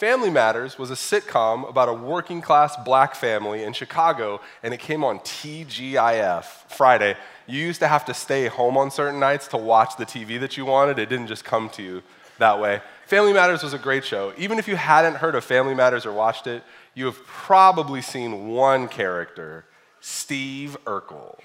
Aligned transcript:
Family 0.00 0.30
Matters 0.30 0.78
was 0.78 0.90
a 0.90 0.94
sitcom 0.94 1.68
about 1.68 1.90
a 1.90 1.92
working 1.92 2.40
class 2.40 2.74
black 2.86 3.14
family 3.14 3.64
in 3.64 3.74
Chicago, 3.74 4.40
and 4.62 4.72
it 4.72 4.80
came 4.80 5.04
on 5.04 5.18
TGIF 5.18 6.44
Friday. 6.70 7.18
You 7.46 7.60
used 7.60 7.80
to 7.80 7.86
have 7.86 8.06
to 8.06 8.14
stay 8.14 8.46
home 8.46 8.78
on 8.78 8.90
certain 8.90 9.20
nights 9.20 9.46
to 9.48 9.58
watch 9.58 9.98
the 9.98 10.06
TV 10.06 10.40
that 10.40 10.56
you 10.56 10.64
wanted, 10.64 10.98
it 10.98 11.10
didn't 11.10 11.26
just 11.26 11.44
come 11.44 11.68
to 11.74 11.82
you 11.82 12.02
that 12.38 12.58
way. 12.58 12.80
Family 13.08 13.34
Matters 13.34 13.62
was 13.62 13.74
a 13.74 13.78
great 13.78 14.02
show. 14.02 14.32
Even 14.38 14.58
if 14.58 14.66
you 14.66 14.74
hadn't 14.74 15.16
heard 15.16 15.34
of 15.34 15.44
Family 15.44 15.74
Matters 15.74 16.06
or 16.06 16.14
watched 16.14 16.46
it, 16.46 16.62
you 16.94 17.04
have 17.04 17.22
probably 17.26 18.00
seen 18.00 18.48
one 18.48 18.88
character, 18.88 19.66
Steve 20.00 20.78
Urkel. 20.86 21.38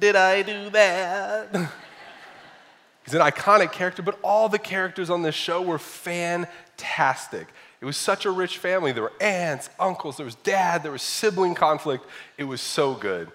Did 0.00 0.16
I 0.16 0.42
do 0.42 0.70
that? 0.70 1.70
He's 3.04 3.14
an 3.14 3.22
iconic 3.22 3.70
character, 3.70 4.02
but 4.02 4.18
all 4.24 4.48
the 4.48 4.58
characters 4.58 5.08
on 5.08 5.22
this 5.22 5.36
show 5.36 5.62
were 5.62 5.78
fantastic. 5.78 6.67
It 7.80 7.84
was 7.84 7.96
such 7.96 8.24
a 8.24 8.30
rich 8.30 8.58
family. 8.58 8.92
There 8.92 9.04
were 9.04 9.12
aunts, 9.20 9.70
uncles, 9.78 10.16
there 10.16 10.26
was 10.26 10.34
dad, 10.36 10.82
there 10.82 10.92
was 10.92 11.02
sibling 11.02 11.54
conflict. 11.54 12.04
It 12.36 12.44
was 12.44 12.60
so 12.60 12.94
good. 12.94 13.30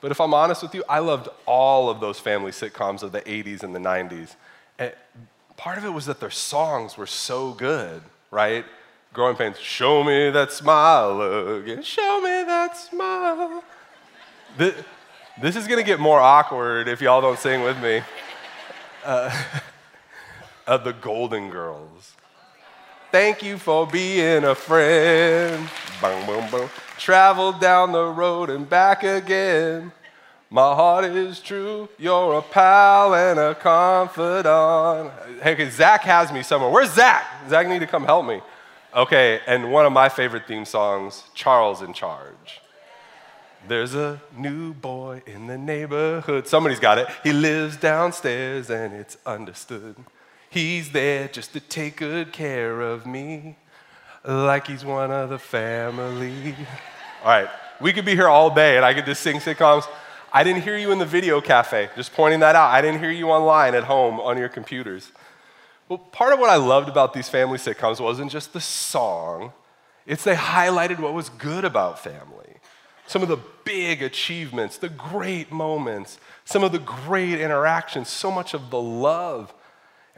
But 0.00 0.12
if 0.12 0.20
I'm 0.20 0.32
honest 0.32 0.62
with 0.62 0.74
you, 0.74 0.84
I 0.88 1.00
loved 1.00 1.28
all 1.46 1.90
of 1.90 2.00
those 2.00 2.20
family 2.20 2.52
sitcoms 2.52 3.02
of 3.02 3.10
the 3.10 3.22
80s 3.22 3.62
and 3.62 3.74
the 3.74 3.80
90s. 3.80 4.36
And 4.78 4.92
part 5.56 5.78
of 5.78 5.84
it 5.84 5.90
was 5.90 6.06
that 6.06 6.20
their 6.20 6.30
songs 6.30 6.96
were 6.96 7.06
so 7.06 7.52
good, 7.52 8.02
right? 8.30 8.64
Growing 9.12 9.36
Pains, 9.36 9.58
show 9.58 10.04
me 10.04 10.30
that 10.30 10.52
smile 10.52 11.20
again, 11.56 11.82
show 11.82 12.20
me 12.20 12.44
that 12.44 12.76
smile. 12.76 13.64
This, 14.56 14.74
this 15.40 15.56
is 15.56 15.66
gonna 15.66 15.82
get 15.82 15.98
more 15.98 16.20
awkward 16.20 16.86
if 16.86 17.00
y'all 17.00 17.20
don't 17.20 17.38
sing 17.38 17.62
with 17.62 17.80
me. 17.82 18.02
Uh, 19.04 19.30
of 20.68 20.84
the 20.84 20.92
Golden 20.92 21.50
Girls. 21.50 22.14
Thank 23.10 23.42
you 23.42 23.56
for 23.56 23.86
being 23.86 24.44
a 24.44 24.54
friend. 24.54 25.66
Boom, 26.02 26.26
boom, 26.26 26.50
boom. 26.50 26.68
Travel 26.98 27.52
down 27.52 27.92
the 27.92 28.04
road 28.04 28.50
and 28.50 28.68
back 28.68 29.02
again. 29.02 29.92
My 30.50 30.74
heart 30.74 31.06
is 31.06 31.40
true. 31.40 31.88
You're 31.98 32.34
a 32.34 32.42
pal 32.42 33.14
and 33.14 33.38
a 33.38 33.54
confidant. 33.54 35.12
Hey, 35.42 35.70
Zach 35.70 36.02
has 36.02 36.30
me 36.30 36.42
somewhere. 36.42 36.70
Where's 36.70 36.92
Zach? 36.92 37.24
Zach 37.48 37.66
need 37.66 37.78
to 37.78 37.86
come 37.86 38.04
help 38.04 38.26
me. 38.26 38.42
Okay, 38.94 39.40
and 39.46 39.72
one 39.72 39.86
of 39.86 39.92
my 39.92 40.10
favorite 40.10 40.46
theme 40.46 40.66
songs, 40.66 41.24
Charles 41.34 41.80
in 41.80 41.94
Charge. 41.94 42.60
There's 43.66 43.94
a 43.94 44.20
new 44.36 44.74
boy 44.74 45.22
in 45.26 45.46
the 45.46 45.56
neighborhood. 45.56 46.46
Somebody's 46.46 46.80
got 46.80 46.98
it. 46.98 47.08
He 47.24 47.32
lives 47.32 47.78
downstairs 47.78 48.68
and 48.70 48.92
it's 48.92 49.16
understood. 49.24 49.96
He's 50.50 50.92
there 50.92 51.28
just 51.28 51.52
to 51.52 51.60
take 51.60 51.96
good 51.96 52.32
care 52.32 52.80
of 52.80 53.06
me, 53.06 53.56
like 54.24 54.66
he's 54.66 54.84
one 54.84 55.10
of 55.10 55.30
the 55.30 55.38
family. 55.38 56.54
All 57.22 57.28
right, 57.28 57.48
we 57.80 57.92
could 57.92 58.04
be 58.04 58.14
here 58.14 58.28
all 58.28 58.54
day 58.54 58.76
and 58.76 58.84
I 58.84 58.94
could 58.94 59.04
just 59.04 59.22
sing 59.22 59.36
sitcoms. 59.36 59.86
I 60.32 60.44
didn't 60.44 60.62
hear 60.62 60.76
you 60.76 60.90
in 60.90 60.98
the 60.98 61.06
video 61.06 61.40
cafe, 61.40 61.90
just 61.96 62.12
pointing 62.12 62.40
that 62.40 62.54
out. 62.54 62.70
I 62.70 62.80
didn't 62.80 63.00
hear 63.00 63.10
you 63.10 63.30
online 63.30 63.74
at 63.74 63.84
home 63.84 64.20
on 64.20 64.38
your 64.38 64.48
computers. 64.48 65.12
Well, 65.88 65.98
part 65.98 66.32
of 66.32 66.38
what 66.38 66.50
I 66.50 66.56
loved 66.56 66.88
about 66.88 67.14
these 67.14 67.28
family 67.28 67.58
sitcoms 67.58 68.00
wasn't 68.00 68.30
just 68.30 68.52
the 68.52 68.60
song, 68.60 69.52
it's 70.06 70.24
they 70.24 70.34
highlighted 70.34 70.98
what 70.98 71.14
was 71.14 71.28
good 71.28 71.64
about 71.64 71.98
family 71.98 72.48
some 73.08 73.22
of 73.22 73.28
the 73.28 73.38
big 73.64 74.02
achievements, 74.02 74.76
the 74.76 74.88
great 74.90 75.50
moments, 75.50 76.18
some 76.44 76.62
of 76.62 76.72
the 76.72 76.78
great 76.78 77.40
interactions, 77.40 78.08
so 78.08 78.30
much 78.30 78.52
of 78.52 78.68
the 78.70 78.80
love. 78.80 79.52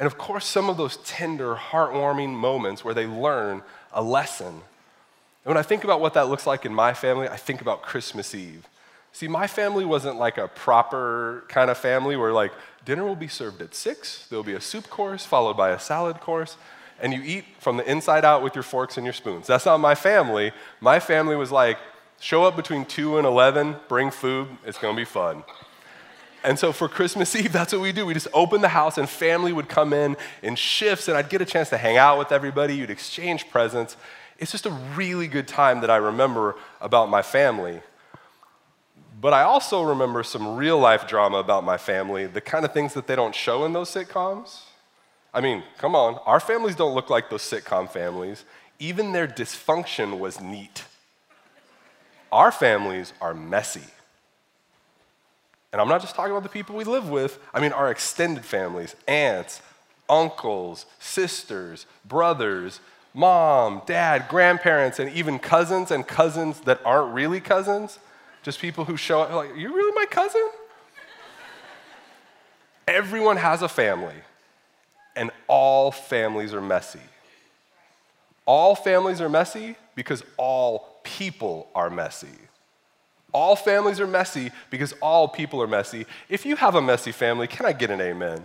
And 0.01 0.07
of 0.07 0.17
course, 0.17 0.47
some 0.47 0.71
of 0.71 0.79
those 0.79 0.97
tender, 1.05 1.55
heartwarming 1.55 2.31
moments 2.31 2.83
where 2.83 2.95
they 2.95 3.07
learn 3.07 3.63
a 3.93 4.03
lesson. 4.03 4.47
And 4.47 5.45
when 5.45 5.59
I 5.59 5.63
think 5.63 5.85
about 5.85 6.01
what 6.01 6.15
that 6.15 6.29
looks 6.29 6.47
like 6.47 6.65
in 6.65 6.75
my 6.75 6.95
family, 6.95 7.29
I 7.29 7.37
think 7.37 7.61
about 7.61 7.83
Christmas 7.83 8.35
Eve. 8.35 8.67
See, 9.13 9.29
my 9.29 9.47
family 9.47 9.85
wasn't 9.85 10.17
like 10.17 10.39
a 10.39 10.49
proper 10.49 11.45
kind 11.49 11.71
of 11.71 11.77
family 11.77 12.17
where, 12.17 12.33
like, 12.33 12.53
dinner 12.87 13.05
will 13.05 13.15
be 13.15 13.29
served 13.29 13.61
at 13.61 13.75
six, 13.75 14.27
there'll 14.31 14.43
be 14.43 14.55
a 14.55 14.61
soup 14.61 14.89
course 14.89 15.27
followed 15.27 15.57
by 15.57 15.71
a 15.71 15.79
salad 15.79 16.19
course, 16.19 16.57
and 16.99 17.13
you 17.13 17.21
eat 17.23 17.45
from 17.59 17.77
the 17.77 17.91
inside 17.91 18.25
out 18.25 18.43
with 18.43 18.55
your 18.55 18.63
forks 18.63 18.97
and 18.97 19.05
your 19.05 19.13
spoons. 19.13 19.47
That's 19.47 19.67
not 19.67 19.81
my 19.81 19.95
family. 19.95 20.53
My 20.81 20.99
family 20.99 21.37
was 21.37 21.53
like, 21.53 21.79
Show 22.21 22.45
up 22.45 22.57
between 22.57 22.85
2 22.85 23.19
and 23.19 23.27
11, 23.27 23.77
bring 23.89 24.11
food, 24.11 24.49
it's 24.65 24.79
gonna 24.79 24.97
be 24.97 25.07
fun. 25.07 25.43
And 26.43 26.59
so 26.59 26.73
for 26.73 26.89
Christmas 26.89 27.35
Eve, 27.37 27.53
that's 27.53 27.73
what 27.73 27.83
we 27.83 27.93
do. 27.93 28.07
We 28.07 28.15
just 28.15 28.29
open 28.33 28.61
the 28.61 28.69
house, 28.69 28.99
and 28.99 29.09
family 29.09 29.53
would 29.53 29.69
come 29.69 29.93
in 29.93 30.17
in 30.43 30.57
shifts, 30.57 31.09
and 31.09 31.17
I'd 31.17 31.29
get 31.29 31.43
a 31.43 31.45
chance 31.45 31.69
to 31.71 31.77
hang 31.77 31.97
out 31.97 32.19
with 32.19 32.33
everybody. 32.33 32.77
You'd 32.77 32.91
exchange 32.91 33.49
presents. 33.51 33.97
It's 34.39 34.53
just 34.53 34.67
a 34.67 34.71
really 34.97 35.27
good 35.27 35.47
time 35.47 35.81
that 35.83 35.91
I 35.91 35.97
remember 35.97 36.57
about 36.81 37.11
my 37.11 37.23
family. 37.23 37.83
But 39.21 39.35
I 39.35 39.43
also 39.43 39.83
remember 39.83 40.23
some 40.23 40.57
real 40.57 40.79
life 40.79 41.07
drama 41.07 41.39
about 41.39 41.63
my 41.63 41.77
family, 41.77 42.27
the 42.27 42.41
kind 42.41 42.65
of 42.65 42.73
things 42.73 42.95
that 42.95 43.07
they 43.07 43.15
don't 43.15 43.35
show 43.35 43.67
in 43.67 43.75
those 43.75 43.91
sitcoms. 43.91 44.61
I 45.35 45.43
mean, 45.43 45.63
come 45.77 45.95
on, 45.95 46.15
our 46.25 46.41
families 46.41 46.75
don't 46.75 46.95
look 46.95 47.11
like 47.11 47.29
those 47.29 47.43
sitcom 47.43 47.89
families. 47.89 48.45
Even 48.79 49.13
their 49.13 49.29
dysfunction 49.29 50.19
was 50.19 50.41
neat. 50.41 50.85
Our 52.33 52.51
families 52.51 53.13
are 53.21 53.35
messy. 53.35 53.83
And 55.73 55.81
I'm 55.81 55.89
not 55.89 56.01
just 56.01 56.15
talking 56.15 56.33
about 56.33 56.43
the 56.43 56.49
people 56.49 56.75
we 56.75 56.85
live 56.85 57.09
with, 57.09 57.39
I 57.55 57.61
mean 57.61 57.73
our 57.73 57.91
extended 57.91 58.45
families, 58.45 58.97
aunts, 59.07 59.63
uncles, 60.09 60.87
sisters, 60.99 61.87
brothers, 62.05 62.81
mom, 63.15 63.83
dad, 63.87 64.27
grandparents, 64.29 64.99
and 64.99 65.13
even 65.13 65.39
cousins 65.39 65.91
and 65.91 66.07
cousins 66.07 66.61
that 66.61 66.81
aren't 66.85 67.15
really 67.15 67.41
cousins. 67.41 67.99
Just 68.43 68.61
people 68.61 68.85
who 68.85 68.97
show 68.97 69.21
up 69.21 69.33
like, 69.33 69.51
are 69.51 69.57
you 69.57 69.75
really 69.75 69.93
my 69.95 70.07
cousin? 70.07 70.49
Everyone 72.89 73.37
has 73.37 73.63
a 73.63 73.69
family, 73.69 74.17
and 75.15 75.31
all 75.47 75.93
families 75.93 76.53
are 76.53 76.61
messy. 76.61 77.01
All 78.47 78.75
families 78.75 79.21
are 79.21 79.29
messy 79.29 79.77
because 79.95 80.25
all 80.37 80.99
people 81.05 81.69
are 81.75 81.89
messy. 81.89 82.27
All 83.33 83.57
families 83.57 84.01
are 84.01 84.07
messy 84.07 84.51
because 84.71 84.93
all 85.01 85.29
people 85.29 85.63
are 85.63 85.67
messy. 85.67 86.07
If 86.29 86.45
you 86.45 86.57
have 86.57 86.75
a 86.75 86.83
messy 86.83 87.13
family, 87.13 87.47
can 87.47 87.67
I 87.67 87.73
get 87.73 87.91
an 87.91 88.01
amen? 88.01 88.43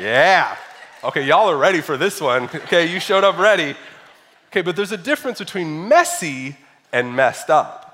Yeah. 0.00 0.56
Okay, 1.04 1.24
y'all 1.24 1.48
are 1.48 1.56
ready 1.56 1.80
for 1.80 1.96
this 1.96 2.20
one. 2.20 2.44
Okay, 2.54 2.92
you 2.92 3.00
showed 3.00 3.24
up 3.24 3.38
ready. 3.38 3.74
Okay, 4.48 4.62
but 4.62 4.76
there's 4.76 4.92
a 4.92 4.96
difference 4.96 5.38
between 5.38 5.88
messy 5.88 6.56
and 6.92 7.14
messed 7.14 7.50
up. 7.50 7.88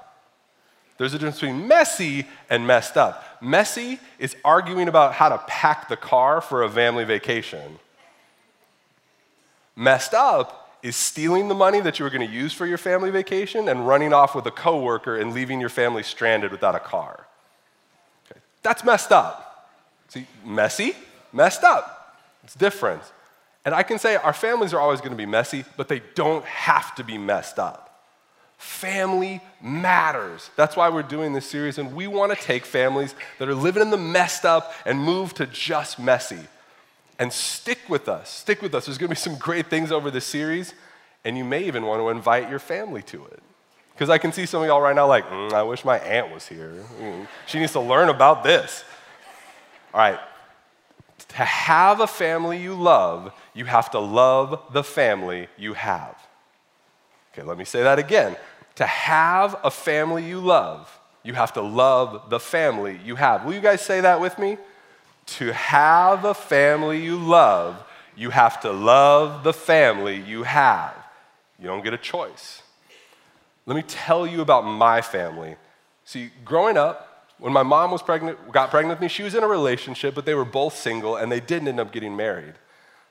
There's 0.97 1.13
a 1.13 1.19
difference 1.19 1.41
between 1.41 1.67
messy 1.67 2.27
and 2.49 2.67
messed 2.67 2.97
up. 2.97 3.43
Messy 3.43 3.99
is 4.19 4.37
arguing 4.45 4.89
about 4.89 5.13
how 5.13 5.29
to 5.29 5.39
pack 5.47 5.89
the 5.89 5.97
car 5.97 6.41
for 6.41 6.63
a 6.63 6.71
family 6.71 7.05
vacation. 7.05 7.79
Messed 9.77 10.15
up 10.15 10.64
is 10.85 10.95
stealing 10.95 11.49
the 11.49 11.55
money 11.55 11.81
that 11.81 11.99
you 11.99 12.05
were 12.05 12.11
going 12.11 12.29
to 12.29 12.33
use 12.33 12.53
for 12.53 12.67
your 12.67 12.77
family 12.77 13.11
vacation 13.11 13.71
and 13.71 13.89
running 13.89 14.13
off 14.13 14.35
with 14.35 14.45
a 14.45 14.51
coworker 14.51 15.17
and 15.17 15.33
leaving 15.33 15.59
your 15.59 15.71
family 15.71 16.03
stranded 16.03 16.53
without 16.53 16.75
a 16.75 16.79
car. 16.79 17.27
Okay. 18.31 18.39
That's 18.63 18.85
messed 18.85 19.11
up. 19.11 19.71
See, 20.09 20.27
messy, 20.45 20.95
messed 21.33 21.65
up. 21.65 22.21
It's 22.45 22.55
different. 22.55 23.01
And 23.65 23.75
I 23.75 23.83
can 23.83 23.99
say 23.99 24.17
our 24.17 24.35
families 24.35 24.75
are 24.75 24.79
always 24.79 25.01
going 25.01 25.13
to 25.13 25.17
be 25.17 25.25
messy, 25.25 25.65
but 25.79 25.89
they 25.89 26.03
don't 26.15 26.45
have 26.45 26.95
to 26.97 27.03
be 27.03 27.17
messed 27.17 27.59
up. 27.59 28.05
Family 28.59 29.41
matters. 29.63 30.51
That's 30.55 30.77
why 30.77 30.91
we're 30.91 31.03
doing 31.03 31.33
this 31.33 31.47
series, 31.47 31.79
and 31.79 31.95
we 31.95 32.07
want 32.09 32.39
to 32.39 32.45
take 32.45 32.67
families 32.67 33.15
that 33.39 33.49
are 33.49 33.55
living 33.55 33.81
in 33.81 33.89
the 33.89 33.97
messed 33.97 34.45
up 34.45 34.75
and 34.85 34.99
move 34.99 35.33
to 35.35 35.47
just 35.47 35.99
messy 35.99 36.47
and 37.19 37.33
stick 37.33 37.79
with 37.89 38.09
us. 38.09 38.31
Stick 38.31 38.63
with 38.63 38.75
us. 38.75 38.87
There's 38.87 38.99
going 38.99 39.09
to 39.09 39.15
be 39.15 39.19
some 39.19 39.37
great 39.37 39.69
things 39.69 39.93
over 39.93 40.11
this 40.11 40.25
series, 40.25 40.75
and 41.25 41.37
you 41.39 41.45
may 41.45 41.65
even 41.65 41.85
want 41.85 42.01
to 42.01 42.09
invite 42.09 42.51
your 42.51 42.59
family 42.59 43.03
to 43.03 43.25
it. 43.27 43.43
Because 43.93 44.11
I 44.11 44.19
can 44.19 44.33
see 44.33 44.45
some 44.45 44.63
of 44.63 44.67
y'all 44.67 44.81
right 44.81 44.97
now 44.97 45.07
like, 45.07 45.25
mm, 45.29 45.53
I 45.53 45.63
wish 45.63 45.85
my 45.85 45.99
aunt 45.99 46.33
was 46.33 46.49
here. 46.49 46.75
Mm, 47.01 47.29
she 47.47 47.61
needs 47.61 47.73
to 47.73 47.81
learn 47.81 48.09
about 48.09 48.43
this. 48.43 48.85
All 49.93 50.01
right. 50.01 50.19
To 51.29 51.45
have 51.45 52.01
a 52.01 52.07
family 52.07 52.61
you 52.61 52.75
love, 52.75 53.33
you 53.55 53.65
have 53.65 53.91
to 53.93 54.01
love 54.01 54.61
the 54.73 54.83
family 54.83 55.49
you 55.57 55.75
have. 55.75 56.17
Okay, 57.33 57.43
let 57.43 57.57
me 57.57 57.65
say 57.65 57.83
that 57.85 57.99
again. 57.99 58.37
To 58.77 58.87
have 58.87 59.57
a 59.63 59.71
family 59.71 60.25
you 60.25 60.41
love, 60.41 60.99
you 61.23 61.35
have 61.35 61.53
to 61.55 61.63
love 61.63 62.31
the 62.31 62.41
family 62.41 62.99
you 63.05 63.15
have. 63.15 63.45
Will 63.45 63.55
you 63.55 63.61
guys 63.61 63.81
say 63.81 64.01
that 64.01 64.21
with 64.21 64.39
me? 64.39 64.59
To 65.27 65.53
have 65.53 66.25
a 66.25 66.35
family 66.35 67.03
you 67.03 67.17
love, 67.17 67.83
you 68.17 68.31
have 68.31 68.61
to 68.61 68.73
love 68.73 69.45
the 69.45 69.53
family 69.53 70.21
you 70.21 70.43
have. 70.43 70.95
You 71.59 71.67
don't 71.67 71.83
get 71.83 71.95
a 71.95 71.99
choice. 71.99 72.63
Let 73.67 73.77
me 73.77 73.83
tell 73.83 74.27
you 74.27 74.41
about 74.43 74.63
my 74.63 75.01
family. 75.01 75.57
See, 76.05 76.31
growing 76.45 76.77
up, 76.77 77.15
when 77.39 77.53
my 77.53 77.63
mom 77.63 77.91
was 77.91 78.03
pregnant, 78.03 78.53
got 78.53 78.71
pregnant 78.71 78.99
with 78.99 79.03
me, 79.03 79.09
she 79.09 79.23
was 79.23 79.35
in 79.35 79.43
a 79.43 79.49
relationship, 79.49 80.15
but 80.15 80.27
they 80.27 80.35
were 80.35 80.45
both 80.45 80.77
single 80.77 81.17
and 81.17 81.33
they 81.33 81.41
didn't 81.41 81.69
end 81.69 81.81
up 81.81 81.93
getting 81.93 82.15
married. 82.15 82.55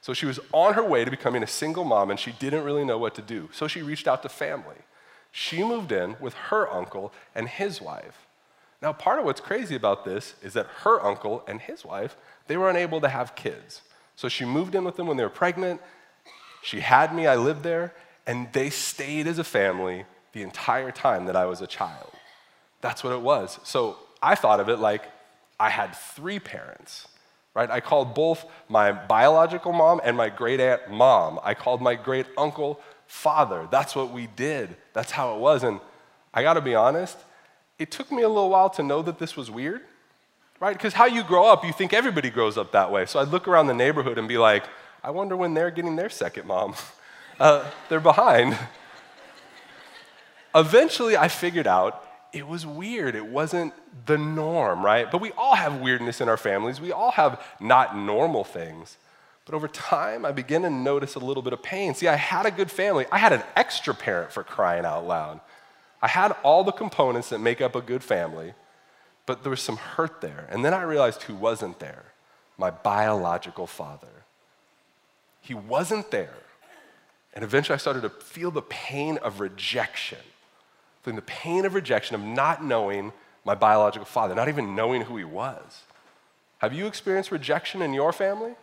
So 0.02 0.14
she 0.14 0.26
was 0.26 0.40
on 0.52 0.74
her 0.74 0.84
way 0.84 1.06
to 1.06 1.12
becoming 1.12 1.44
a 1.44 1.48
single 1.48 1.84
mom 1.84 2.12
and 2.12 2.20
she 2.20 2.32
didn't 2.34 2.64
really 2.64 2.86
know 2.86 2.98
what 2.98 3.16
to 3.16 3.22
do. 3.22 3.50
So 3.52 3.68
she 3.68 3.82
reached 3.82 4.08
out 4.08 4.22
to 4.24 4.30
family. 4.30 4.76
She 5.32 5.64
moved 5.64 5.92
in 5.92 6.16
with 6.20 6.34
her 6.36 6.72
uncle 6.72 7.12
and 7.34 7.48
his 7.48 7.82
wife. 7.82 8.23
Now, 8.84 8.92
part 8.92 9.18
of 9.18 9.24
what's 9.24 9.40
crazy 9.40 9.76
about 9.76 10.04
this 10.04 10.36
is 10.44 10.54
that 10.54 10.68
her 10.82 11.02
uncle 11.02 11.46
and 11.48 11.62
his 11.62 11.86
wife, 11.86 12.18
they 12.48 12.58
were 12.58 12.70
unable 12.70 13.00
to 13.00 13.08
have 13.08 13.34
kids. 13.34 13.82
So 14.18 14.28
she 14.28 14.44
moved 14.44 14.76
in 14.76 14.84
with 14.84 14.98
them 14.98 15.08
when 15.08 15.16
they 15.16 15.24
were 15.24 15.30
pregnant. 15.30 15.80
She 16.62 16.82
had 16.82 17.16
me, 17.16 17.26
I 17.26 17.38
lived 17.38 17.64
there, 17.64 17.94
and 18.28 18.52
they 18.52 18.70
stayed 18.70 19.26
as 19.26 19.40
a 19.40 19.44
family 19.46 20.04
the 20.34 20.42
entire 20.42 20.92
time 20.92 21.26
that 21.28 21.36
I 21.38 21.46
was 21.46 21.62
a 21.62 21.68
child. 21.68 22.12
That's 22.82 23.06
what 23.06 23.14
it 23.14 23.22
was. 23.22 23.58
So 23.64 23.98
I 24.22 24.36
thought 24.36 24.60
of 24.60 24.68
it 24.68 24.80
like 24.80 25.10
I 25.58 25.70
had 25.70 25.96
three 25.96 26.40
parents, 26.40 27.08
right? 27.54 27.72
I 27.72 27.80
called 27.80 28.14
both 28.14 28.46
my 28.68 28.92
biological 28.92 29.72
mom 29.72 30.02
and 30.04 30.18
my 30.18 30.28
great 30.28 30.60
aunt 30.60 30.92
mom. 30.92 31.40
I 31.42 31.54
called 31.54 31.82
my 31.82 31.96
great 31.96 32.26
uncle 32.38 32.82
father. 33.08 33.66
That's 33.72 33.96
what 33.96 34.12
we 34.12 34.28
did. 34.28 34.76
That's 34.92 35.12
how 35.12 35.36
it 35.36 35.40
was. 35.40 35.64
And 35.64 35.80
I 36.34 36.44
gotta 36.44 36.62
be 36.62 36.76
honest, 36.76 37.18
it 37.84 37.92
took 37.92 38.14
me 38.14 38.22
a 38.22 38.30
little 38.30 38.50
while 38.50 38.70
to 38.70 38.82
know 38.82 39.02
that 39.02 39.20
this 39.20 39.36
was 39.36 39.52
weird, 39.52 39.82
right? 40.62 40.72
Because 40.72 40.94
how 40.94 41.04
you 41.04 41.22
grow 41.22 41.52
up, 41.52 41.66
you 41.66 41.74
think 41.74 41.92
everybody 41.92 42.30
grows 42.30 42.58
up 42.58 42.72
that 42.72 42.90
way. 42.94 43.06
So 43.06 43.20
I'd 43.20 43.28
look 43.28 43.46
around 43.46 43.68
the 43.68 43.74
neighborhood 43.74 44.18
and 44.18 44.26
be 44.26 44.38
like, 44.38 44.64
I 45.04 45.12
wonder 45.12 45.36
when 45.36 45.54
they're 45.54 45.70
getting 45.70 45.98
their 45.98 46.10
second 46.10 46.48
mom. 46.48 46.76
Uh, 47.40 47.68
they're 47.90 48.00
behind. 48.00 48.56
Eventually, 50.56 51.18
I 51.18 51.28
figured 51.28 51.66
out 51.66 52.06
it 52.32 52.48
was 52.48 52.64
weird. 52.64 53.16
It 53.16 53.26
wasn't 53.26 53.74
the 54.06 54.20
norm, 54.20 54.86
right? 54.86 55.12
But 55.12 55.20
we 55.20 55.32
all 55.32 55.56
have 55.56 55.82
weirdness 55.82 56.22
in 56.22 56.30
our 56.30 56.38
families. 56.38 56.80
We 56.80 56.92
all 56.92 57.10
have 57.10 57.44
not 57.60 57.98
normal 57.98 58.44
things. 58.44 58.98
But 59.46 59.56
over 59.56 59.68
time, 59.68 60.26
I 60.28 60.32
began 60.32 60.62
to 60.62 60.70
notice 60.70 61.16
a 61.16 61.20
little 61.20 61.42
bit 61.42 61.54
of 61.54 61.64
pain. 61.64 61.96
See, 61.96 62.08
I 62.08 62.16
had 62.16 62.46
a 62.46 62.52
good 62.52 62.70
family. 62.70 63.08
I 63.12 63.18
had 63.18 63.34
an 63.34 63.42
extra 63.56 63.96
parent 63.96 64.32
for 64.32 64.44
crying 64.44 64.86
out 64.86 65.08
loud. 65.08 65.40
I 66.04 66.10
had 66.10 66.34
all 66.44 66.66
the 66.66 66.74
components 66.74 67.30
that 67.30 67.40
make 67.40 67.62
up 67.62 67.76
a 67.76 67.82
good 67.82 68.04
family, 68.04 68.54
but 69.26 69.42
there 69.42 69.50
was 69.50 69.62
some 69.62 69.78
hurt 69.78 70.20
there. 70.20 70.50
And 70.52 70.64
then 70.64 70.74
I 70.74 70.82
realized 70.82 71.24
who 71.24 71.34
wasn't 71.34 71.80
there 71.80 72.04
my 72.58 72.70
biological 72.70 73.66
father. 73.66 74.26
He 75.42 75.54
wasn't 75.54 76.12
there. 76.12 76.36
And 77.34 77.44
eventually 77.44 77.74
I 77.74 77.78
started 77.78 78.02
to 78.02 78.10
feel 78.10 78.52
the 78.52 78.62
pain 78.62 79.18
of 79.18 79.40
rejection, 79.40 80.20
feeling 81.02 81.16
the 81.16 81.24
pain 81.24 81.66
of 81.66 81.74
rejection 81.74 82.16
of 82.16 82.22
not 82.22 82.64
knowing 82.64 83.14
my 83.46 83.56
biological 83.56 84.06
father, 84.06 84.36
not 84.36 84.50
even 84.50 84.76
knowing 84.76 85.04
who 85.04 85.18
he 85.18 85.24
was. 85.24 85.84
Have 86.60 86.74
you 86.74 86.86
experienced 86.86 87.32
rejection 87.32 87.82
in 87.82 87.94
your 87.94 88.14
family? 88.14 88.54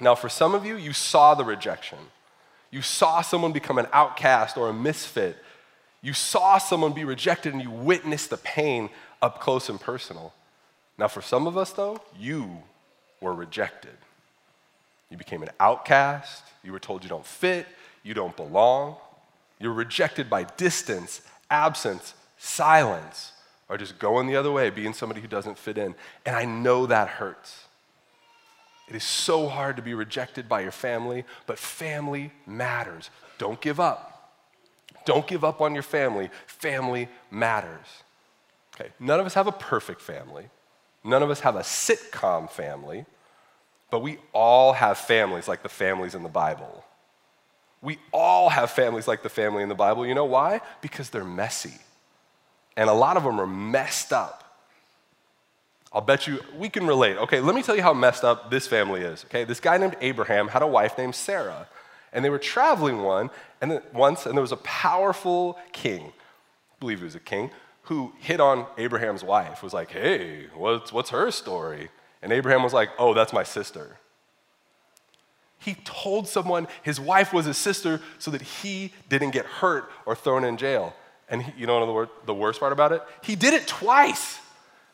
Now, 0.00 0.14
for 0.14 0.28
some 0.28 0.54
of 0.54 0.64
you, 0.64 0.76
you 0.76 0.92
saw 0.92 1.34
the 1.34 1.44
rejection. 1.44 1.98
You 2.70 2.80
saw 2.80 3.22
someone 3.22 3.52
become 3.52 3.78
an 3.78 3.88
outcast 3.92 4.56
or 4.56 4.68
a 4.68 4.72
misfit. 4.72 5.36
You 6.00 6.12
saw 6.12 6.58
someone 6.58 6.92
be 6.92 7.04
rejected 7.04 7.52
and 7.52 7.62
you 7.62 7.70
witnessed 7.70 8.30
the 8.30 8.36
pain 8.36 8.90
up 9.20 9.40
close 9.40 9.68
and 9.68 9.80
personal. 9.80 10.32
Now, 10.96 11.08
for 11.08 11.22
some 11.22 11.46
of 11.46 11.56
us, 11.56 11.72
though, 11.72 12.00
you 12.18 12.58
were 13.20 13.34
rejected. 13.34 13.96
You 15.10 15.16
became 15.16 15.42
an 15.42 15.50
outcast. 15.58 16.44
You 16.62 16.72
were 16.72 16.78
told 16.78 17.02
you 17.02 17.08
don't 17.08 17.26
fit, 17.26 17.66
you 18.02 18.14
don't 18.14 18.36
belong. 18.36 18.96
You're 19.58 19.72
rejected 19.72 20.28
by 20.30 20.44
distance, 20.44 21.20
absence, 21.50 22.14
silence, 22.36 23.32
or 23.68 23.76
just 23.76 23.98
going 23.98 24.26
the 24.26 24.36
other 24.36 24.52
way, 24.52 24.70
being 24.70 24.92
somebody 24.92 25.20
who 25.20 25.26
doesn't 25.28 25.58
fit 25.58 25.78
in. 25.78 25.94
And 26.24 26.36
I 26.36 26.44
know 26.44 26.86
that 26.86 27.08
hurts. 27.08 27.64
It 28.88 28.96
is 28.96 29.04
so 29.04 29.48
hard 29.48 29.76
to 29.76 29.82
be 29.82 29.94
rejected 29.94 30.48
by 30.48 30.60
your 30.60 30.72
family, 30.72 31.24
but 31.46 31.58
family 31.58 32.32
matters. 32.46 33.10
Don't 33.36 33.60
give 33.60 33.80
up. 33.80 34.07
Don't 35.08 35.26
give 35.26 35.42
up 35.42 35.62
on 35.62 35.72
your 35.72 35.82
family. 35.82 36.28
Family 36.46 37.08
matters. 37.30 37.86
Okay, 38.74 38.90
none 39.00 39.18
of 39.18 39.24
us 39.24 39.32
have 39.32 39.46
a 39.46 39.52
perfect 39.52 40.02
family. 40.02 40.44
None 41.02 41.22
of 41.22 41.30
us 41.30 41.40
have 41.40 41.56
a 41.56 41.60
sitcom 41.60 42.50
family, 42.50 43.06
but 43.90 44.00
we 44.00 44.18
all 44.34 44.74
have 44.74 44.98
families 44.98 45.48
like 45.48 45.62
the 45.62 45.68
families 45.70 46.14
in 46.14 46.22
the 46.22 46.28
Bible. 46.28 46.84
We 47.80 47.96
all 48.12 48.50
have 48.50 48.70
families 48.70 49.08
like 49.08 49.22
the 49.22 49.30
family 49.30 49.62
in 49.62 49.70
the 49.70 49.74
Bible. 49.74 50.06
You 50.06 50.14
know 50.14 50.26
why? 50.26 50.60
Because 50.82 51.08
they're 51.08 51.24
messy. 51.24 51.78
And 52.76 52.90
a 52.90 52.92
lot 52.92 53.16
of 53.16 53.22
them 53.22 53.40
are 53.40 53.46
messed 53.46 54.12
up. 54.12 54.60
I'll 55.90 56.02
bet 56.02 56.26
you 56.26 56.40
we 56.58 56.68
can 56.68 56.86
relate. 56.86 57.16
Okay, 57.16 57.40
let 57.40 57.54
me 57.54 57.62
tell 57.62 57.74
you 57.74 57.82
how 57.82 57.94
messed 57.94 58.24
up 58.24 58.50
this 58.50 58.66
family 58.66 59.00
is. 59.00 59.24
Okay, 59.24 59.44
this 59.44 59.58
guy 59.58 59.78
named 59.78 59.96
Abraham 60.02 60.48
had 60.48 60.60
a 60.60 60.66
wife 60.66 60.98
named 60.98 61.14
Sarah, 61.14 61.66
and 62.12 62.24
they 62.24 62.30
were 62.30 62.38
traveling 62.38 63.02
one 63.02 63.30
and 63.60 63.80
once, 63.92 64.26
and 64.26 64.34
there 64.34 64.42
was 64.42 64.52
a 64.52 64.58
powerful 64.58 65.58
king, 65.72 66.06
I 66.06 66.74
believe 66.80 66.98
he 66.98 67.04
was 67.04 67.14
a 67.14 67.20
king, 67.20 67.50
who 67.82 68.12
hit 68.18 68.40
on 68.40 68.66
Abraham's 68.76 69.24
wife. 69.24 69.62
Was 69.62 69.72
like, 69.72 69.90
"Hey, 69.90 70.46
what's 70.54 70.92
what's 70.92 71.10
her 71.10 71.30
story?" 71.30 71.90
And 72.22 72.32
Abraham 72.32 72.62
was 72.62 72.72
like, 72.72 72.90
"Oh, 72.98 73.14
that's 73.14 73.32
my 73.32 73.44
sister." 73.44 73.98
He 75.58 75.74
told 75.84 76.28
someone 76.28 76.68
his 76.82 77.00
wife 77.00 77.32
was 77.32 77.46
his 77.46 77.56
sister 77.56 78.00
so 78.18 78.30
that 78.30 78.42
he 78.42 78.92
didn't 79.08 79.30
get 79.30 79.44
hurt 79.44 79.90
or 80.06 80.14
thrown 80.14 80.44
in 80.44 80.56
jail. 80.56 80.94
And 81.28 81.42
he, 81.42 81.52
you 81.60 81.66
know 81.66 81.84
the, 81.84 82.10
the 82.26 82.34
worst 82.34 82.60
part 82.60 82.72
about 82.72 82.92
it? 82.92 83.02
He 83.22 83.34
did 83.34 83.54
it 83.54 83.66
twice. 83.66 84.38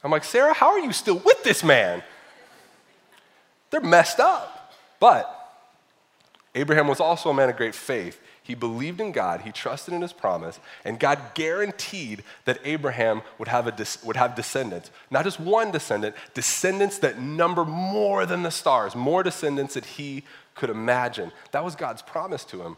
I'm 0.03 0.11
like, 0.11 0.25
Sarah, 0.25 0.55
how 0.55 0.69
are 0.69 0.79
you 0.79 0.93
still 0.93 1.19
with 1.19 1.45
this 1.45 1.63
man? 1.63 2.03
They're 3.71 3.81
messed 3.81 4.21
up. 4.21 4.73
But 5.01 5.44
Abraham 6.55 6.87
was 6.87 7.01
also 7.01 7.31
a 7.31 7.35
man 7.35 7.51
of 7.51 7.57
great 7.57 7.75
faith. 7.75 8.21
He 8.43 8.55
believed 8.55 9.01
in 9.01 9.11
God, 9.11 9.41
he 9.41 9.51
trusted 9.51 9.95
in 9.95 10.03
his 10.03 10.13
promise, 10.13 10.61
and 10.85 11.01
God 11.01 11.19
guaranteed 11.35 12.23
that 12.45 12.61
Abraham 12.63 13.23
would 13.39 13.49
have, 13.49 13.67
a, 13.67 13.87
would 14.07 14.17
have 14.17 14.35
descendants. 14.35 14.91
Not 15.11 15.25
just 15.25 15.41
one 15.41 15.71
descendant, 15.71 16.15
descendants 16.35 16.99
that 16.99 17.19
number 17.19 17.65
more 17.65 18.27
than 18.27 18.43
the 18.43 18.51
stars, 18.51 18.95
more 18.95 19.23
descendants 19.23 19.75
that 19.75 19.87
he 19.87 20.25
could 20.55 20.69
imagine. 20.69 21.33
That 21.53 21.65
was 21.65 21.75
God's 21.75 22.03
promise 22.03 22.45
to 22.45 22.63
him. 22.63 22.77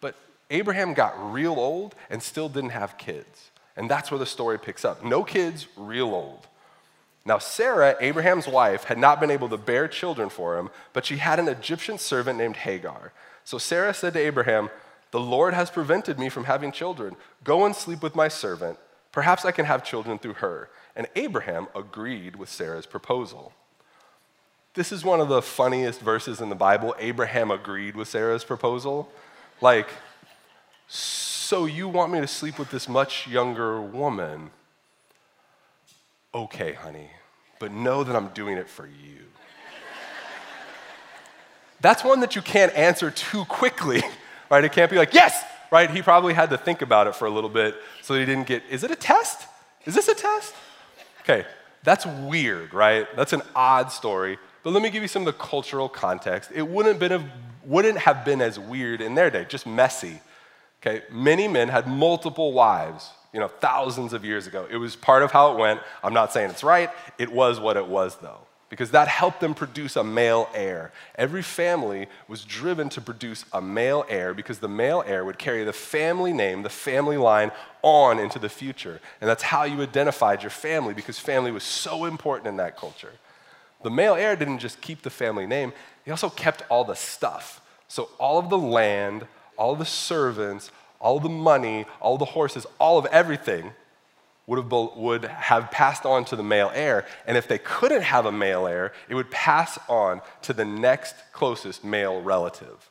But 0.00 0.16
Abraham 0.50 0.94
got 0.94 1.32
real 1.32 1.54
old 1.54 1.94
and 2.10 2.20
still 2.22 2.48
didn't 2.48 2.70
have 2.70 2.98
kids. 2.98 3.50
And 3.76 3.88
that's 3.88 4.10
where 4.10 4.18
the 4.18 4.26
story 4.26 4.58
picks 4.58 4.84
up. 4.84 5.04
No 5.04 5.22
kids, 5.22 5.68
real 5.76 6.08
old. 6.08 6.46
Now, 7.26 7.38
Sarah, 7.38 7.96
Abraham's 8.00 8.46
wife, 8.46 8.84
had 8.84 8.98
not 8.98 9.18
been 9.18 9.30
able 9.30 9.48
to 9.48 9.56
bear 9.56 9.88
children 9.88 10.28
for 10.28 10.58
him, 10.58 10.68
but 10.92 11.06
she 11.06 11.16
had 11.16 11.38
an 11.38 11.48
Egyptian 11.48 11.96
servant 11.96 12.38
named 12.38 12.56
Hagar. 12.56 13.12
So 13.44 13.56
Sarah 13.56 13.94
said 13.94 14.12
to 14.12 14.18
Abraham, 14.18 14.68
The 15.10 15.20
Lord 15.20 15.54
has 15.54 15.70
prevented 15.70 16.18
me 16.18 16.28
from 16.28 16.44
having 16.44 16.70
children. 16.70 17.16
Go 17.42 17.64
and 17.64 17.74
sleep 17.74 18.02
with 18.02 18.14
my 18.14 18.28
servant. 18.28 18.78
Perhaps 19.10 19.44
I 19.44 19.52
can 19.52 19.64
have 19.64 19.84
children 19.84 20.18
through 20.18 20.34
her. 20.34 20.68
And 20.94 21.06
Abraham 21.16 21.68
agreed 21.74 22.36
with 22.36 22.50
Sarah's 22.50 22.86
proposal. 22.86 23.52
This 24.74 24.92
is 24.92 25.04
one 25.04 25.20
of 25.20 25.28
the 25.28 25.40
funniest 25.40 26.00
verses 26.00 26.40
in 26.40 26.50
the 26.50 26.54
Bible. 26.54 26.94
Abraham 26.98 27.50
agreed 27.50 27.96
with 27.96 28.08
Sarah's 28.08 28.44
proposal. 28.44 29.08
Like, 29.60 29.88
so 30.88 31.64
you 31.64 31.88
want 31.88 32.12
me 32.12 32.20
to 32.20 32.26
sleep 32.26 32.58
with 32.58 32.70
this 32.70 32.88
much 32.88 33.26
younger 33.26 33.80
woman? 33.80 34.50
okay, 36.34 36.72
honey, 36.72 37.10
but 37.64 37.72
know 37.72 38.04
that 38.04 38.14
I'm 38.14 38.28
doing 38.34 38.58
it 38.58 38.68
for 38.68 38.86
you. 38.86 39.22
That's 41.80 42.04
one 42.04 42.20
that 42.20 42.36
you 42.36 42.42
can't 42.42 42.74
answer 42.74 43.10
too 43.10 43.46
quickly, 43.46 44.02
right? 44.50 44.62
It 44.62 44.72
can't 44.72 44.90
be 44.90 44.98
like, 44.98 45.14
yes, 45.14 45.42
right? 45.72 45.88
He 45.88 46.02
probably 46.02 46.34
had 46.34 46.50
to 46.50 46.58
think 46.58 46.82
about 46.82 47.06
it 47.06 47.16
for 47.16 47.24
a 47.24 47.30
little 47.30 47.48
bit 47.48 47.74
so 48.02 48.16
he 48.16 48.26
didn't 48.26 48.46
get, 48.46 48.64
is 48.68 48.84
it 48.84 48.90
a 48.90 48.96
test? 48.96 49.48
Is 49.86 49.94
this 49.94 50.08
a 50.08 50.14
test? 50.14 50.54
Okay, 51.22 51.46
that's 51.84 52.04
weird, 52.04 52.74
right? 52.74 53.06
That's 53.16 53.32
an 53.32 53.40
odd 53.56 53.90
story. 53.90 54.36
But 54.62 54.74
let 54.74 54.82
me 54.82 54.90
give 54.90 55.00
you 55.00 55.08
some 55.08 55.22
of 55.22 55.26
the 55.26 55.42
cultural 55.42 55.88
context. 55.88 56.50
It 56.54 56.68
wouldn't, 56.68 56.98
been 56.98 57.12
a, 57.12 57.32
wouldn't 57.64 57.96
have 57.96 58.26
been 58.26 58.42
as 58.42 58.58
weird 58.58 59.00
in 59.00 59.14
their 59.14 59.30
day, 59.30 59.46
just 59.48 59.66
messy. 59.66 60.20
Okay, 60.82 61.02
many 61.10 61.48
men 61.48 61.68
had 61.68 61.88
multiple 61.88 62.52
wives 62.52 63.08
you 63.34 63.40
know, 63.40 63.48
thousands 63.48 64.12
of 64.12 64.24
years 64.24 64.46
ago. 64.46 64.66
It 64.70 64.76
was 64.76 64.94
part 64.94 65.24
of 65.24 65.32
how 65.32 65.52
it 65.52 65.58
went. 65.58 65.80
I'm 66.04 66.14
not 66.14 66.32
saying 66.32 66.50
it's 66.50 66.62
right. 66.62 66.88
It 67.18 67.32
was 67.32 67.58
what 67.58 67.76
it 67.76 67.88
was, 67.88 68.14
though, 68.22 68.38
because 68.70 68.92
that 68.92 69.08
helped 69.08 69.40
them 69.40 69.54
produce 69.54 69.96
a 69.96 70.04
male 70.04 70.48
heir. 70.54 70.92
Every 71.16 71.42
family 71.42 72.06
was 72.28 72.44
driven 72.44 72.88
to 72.90 73.00
produce 73.00 73.44
a 73.52 73.60
male 73.60 74.06
heir 74.08 74.34
because 74.34 74.60
the 74.60 74.68
male 74.68 75.02
heir 75.04 75.24
would 75.24 75.36
carry 75.36 75.64
the 75.64 75.72
family 75.72 76.32
name, 76.32 76.62
the 76.62 76.70
family 76.70 77.16
line 77.16 77.50
on 77.82 78.20
into 78.20 78.38
the 78.38 78.48
future. 78.48 79.00
And 79.20 79.28
that's 79.28 79.42
how 79.42 79.64
you 79.64 79.82
identified 79.82 80.44
your 80.44 80.50
family 80.50 80.94
because 80.94 81.18
family 81.18 81.50
was 81.50 81.64
so 81.64 82.04
important 82.04 82.46
in 82.46 82.56
that 82.58 82.76
culture. 82.76 83.12
The 83.82 83.90
male 83.90 84.14
heir 84.14 84.36
didn't 84.36 84.60
just 84.60 84.80
keep 84.80 85.02
the 85.02 85.10
family 85.10 85.46
name, 85.46 85.72
he 86.04 86.12
also 86.12 86.30
kept 86.30 86.62
all 86.70 86.84
the 86.84 86.94
stuff. 86.94 87.60
So, 87.88 88.10
all 88.18 88.38
of 88.38 88.48
the 88.48 88.58
land, 88.58 89.26
all 89.56 89.76
the 89.76 89.84
servants, 89.84 90.70
all 91.04 91.20
the 91.20 91.28
money, 91.28 91.84
all 92.00 92.16
the 92.16 92.24
horses, 92.24 92.66
all 92.80 92.98
of 92.98 93.04
everything 93.06 93.72
would 94.46 94.58
have, 94.58 94.96
would 94.96 95.24
have 95.24 95.70
passed 95.70 96.06
on 96.06 96.24
to 96.24 96.34
the 96.34 96.42
male 96.42 96.72
heir. 96.74 97.06
And 97.26 97.36
if 97.36 97.46
they 97.46 97.58
couldn't 97.58 98.02
have 98.02 98.24
a 98.24 98.32
male 98.32 98.66
heir, 98.66 98.92
it 99.08 99.14
would 99.14 99.30
pass 99.30 99.78
on 99.86 100.22
to 100.42 100.54
the 100.54 100.64
next 100.64 101.14
closest 101.32 101.84
male 101.84 102.22
relative, 102.22 102.90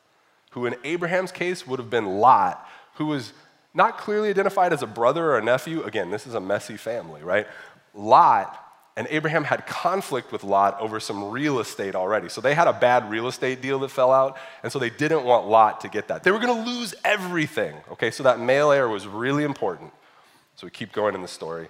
who 0.52 0.64
in 0.64 0.76
Abraham's 0.84 1.32
case 1.32 1.66
would 1.66 1.80
have 1.80 1.90
been 1.90 2.06
Lot, 2.20 2.66
who 2.94 3.06
was 3.06 3.32
not 3.74 3.98
clearly 3.98 4.30
identified 4.30 4.72
as 4.72 4.82
a 4.82 4.86
brother 4.86 5.32
or 5.32 5.38
a 5.38 5.42
nephew. 5.42 5.82
Again, 5.82 6.10
this 6.10 6.24
is 6.24 6.34
a 6.34 6.40
messy 6.40 6.76
family, 6.76 7.22
right? 7.22 7.48
Lot 7.94 8.63
and 8.96 9.08
Abraham 9.10 9.42
had 9.42 9.66
conflict 9.66 10.30
with 10.30 10.44
Lot 10.44 10.80
over 10.80 11.00
some 11.00 11.30
real 11.30 11.58
estate 11.58 11.96
already. 11.96 12.28
So 12.28 12.40
they 12.40 12.54
had 12.54 12.68
a 12.68 12.72
bad 12.72 13.10
real 13.10 13.26
estate 13.26 13.60
deal 13.60 13.80
that 13.80 13.90
fell 13.90 14.12
out, 14.12 14.36
and 14.62 14.70
so 14.70 14.78
they 14.78 14.90
didn't 14.90 15.24
want 15.24 15.48
Lot 15.48 15.80
to 15.80 15.88
get 15.88 16.08
that. 16.08 16.22
They 16.22 16.30
were 16.30 16.38
going 16.38 16.64
to 16.64 16.70
lose 16.70 16.94
everything, 17.04 17.74
okay? 17.90 18.12
So 18.12 18.22
that 18.22 18.38
male 18.38 18.70
heir 18.70 18.88
was 18.88 19.06
really 19.06 19.42
important. 19.42 19.92
So 20.54 20.66
we 20.66 20.70
keep 20.70 20.92
going 20.92 21.16
in 21.16 21.22
the 21.22 21.28
story. 21.28 21.68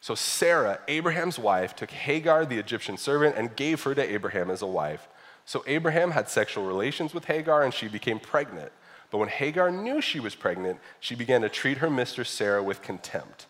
So 0.00 0.16
Sarah, 0.16 0.80
Abraham's 0.88 1.38
wife, 1.38 1.76
took 1.76 1.90
Hagar, 1.90 2.44
the 2.44 2.58
Egyptian 2.58 2.96
servant, 2.96 3.36
and 3.36 3.54
gave 3.54 3.82
her 3.84 3.94
to 3.94 4.02
Abraham 4.12 4.50
as 4.50 4.60
a 4.60 4.66
wife. 4.66 5.06
So 5.46 5.62
Abraham 5.66 6.10
had 6.10 6.28
sexual 6.28 6.66
relations 6.66 7.14
with 7.14 7.26
Hagar, 7.26 7.62
and 7.62 7.72
she 7.72 7.86
became 7.86 8.18
pregnant. 8.18 8.72
But 9.10 9.18
when 9.18 9.28
Hagar 9.28 9.70
knew 9.70 10.00
she 10.00 10.18
was 10.18 10.34
pregnant, 10.34 10.80
she 10.98 11.14
began 11.14 11.42
to 11.42 11.48
treat 11.48 11.78
her 11.78 11.88
mistress 11.88 12.30
Sarah 12.30 12.62
with 12.62 12.82
contempt. 12.82 13.46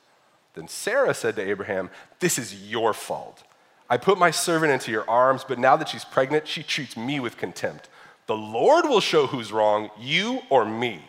Then 0.54 0.68
Sarah 0.68 1.14
said 1.14 1.36
to 1.36 1.48
Abraham, 1.48 1.90
This 2.20 2.38
is 2.38 2.68
your 2.68 2.92
fault. 2.92 3.42
I 3.90 3.96
put 3.96 4.18
my 4.18 4.30
servant 4.30 4.72
into 4.72 4.90
your 4.90 5.08
arms, 5.08 5.44
but 5.46 5.58
now 5.58 5.76
that 5.76 5.88
she's 5.88 6.04
pregnant, 6.04 6.48
she 6.48 6.62
treats 6.62 6.96
me 6.96 7.20
with 7.20 7.36
contempt. 7.36 7.88
The 8.26 8.36
Lord 8.36 8.86
will 8.86 9.00
show 9.00 9.26
who's 9.26 9.52
wrong, 9.52 9.90
you 9.98 10.40
or 10.48 10.64
me. 10.64 11.02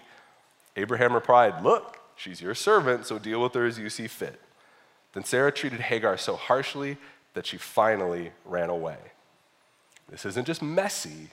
Abraham 0.76 1.14
replied, 1.14 1.64
Look, 1.64 2.00
she's 2.16 2.42
your 2.42 2.56
servant, 2.56 3.06
so 3.06 3.18
deal 3.18 3.42
with 3.42 3.54
her 3.54 3.66
as 3.66 3.80
you 3.80 3.90
see 3.90 4.08
fit. 4.08 4.42
Then 5.14 5.24
Sarah 5.24 5.52
treated 5.52 5.80
Hagar 5.80 6.18
so 6.18 6.36
harshly 6.36 6.98
that 7.34 7.46
she 7.46 7.58
finally 7.58 8.32
ran 8.44 8.70
away. 8.70 8.98
This 10.10 10.26
isn't 10.26 10.46
just 10.46 10.62
messy. 10.62 11.30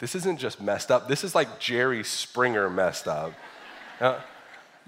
This 0.00 0.14
isn't 0.14 0.38
just 0.38 0.60
messed 0.60 0.90
up. 0.90 1.08
This 1.08 1.22
is 1.22 1.34
like 1.34 1.60
Jerry 1.60 2.02
Springer 2.02 2.68
messed 2.68 3.06
up. 3.06 3.32
Now, 4.00 4.16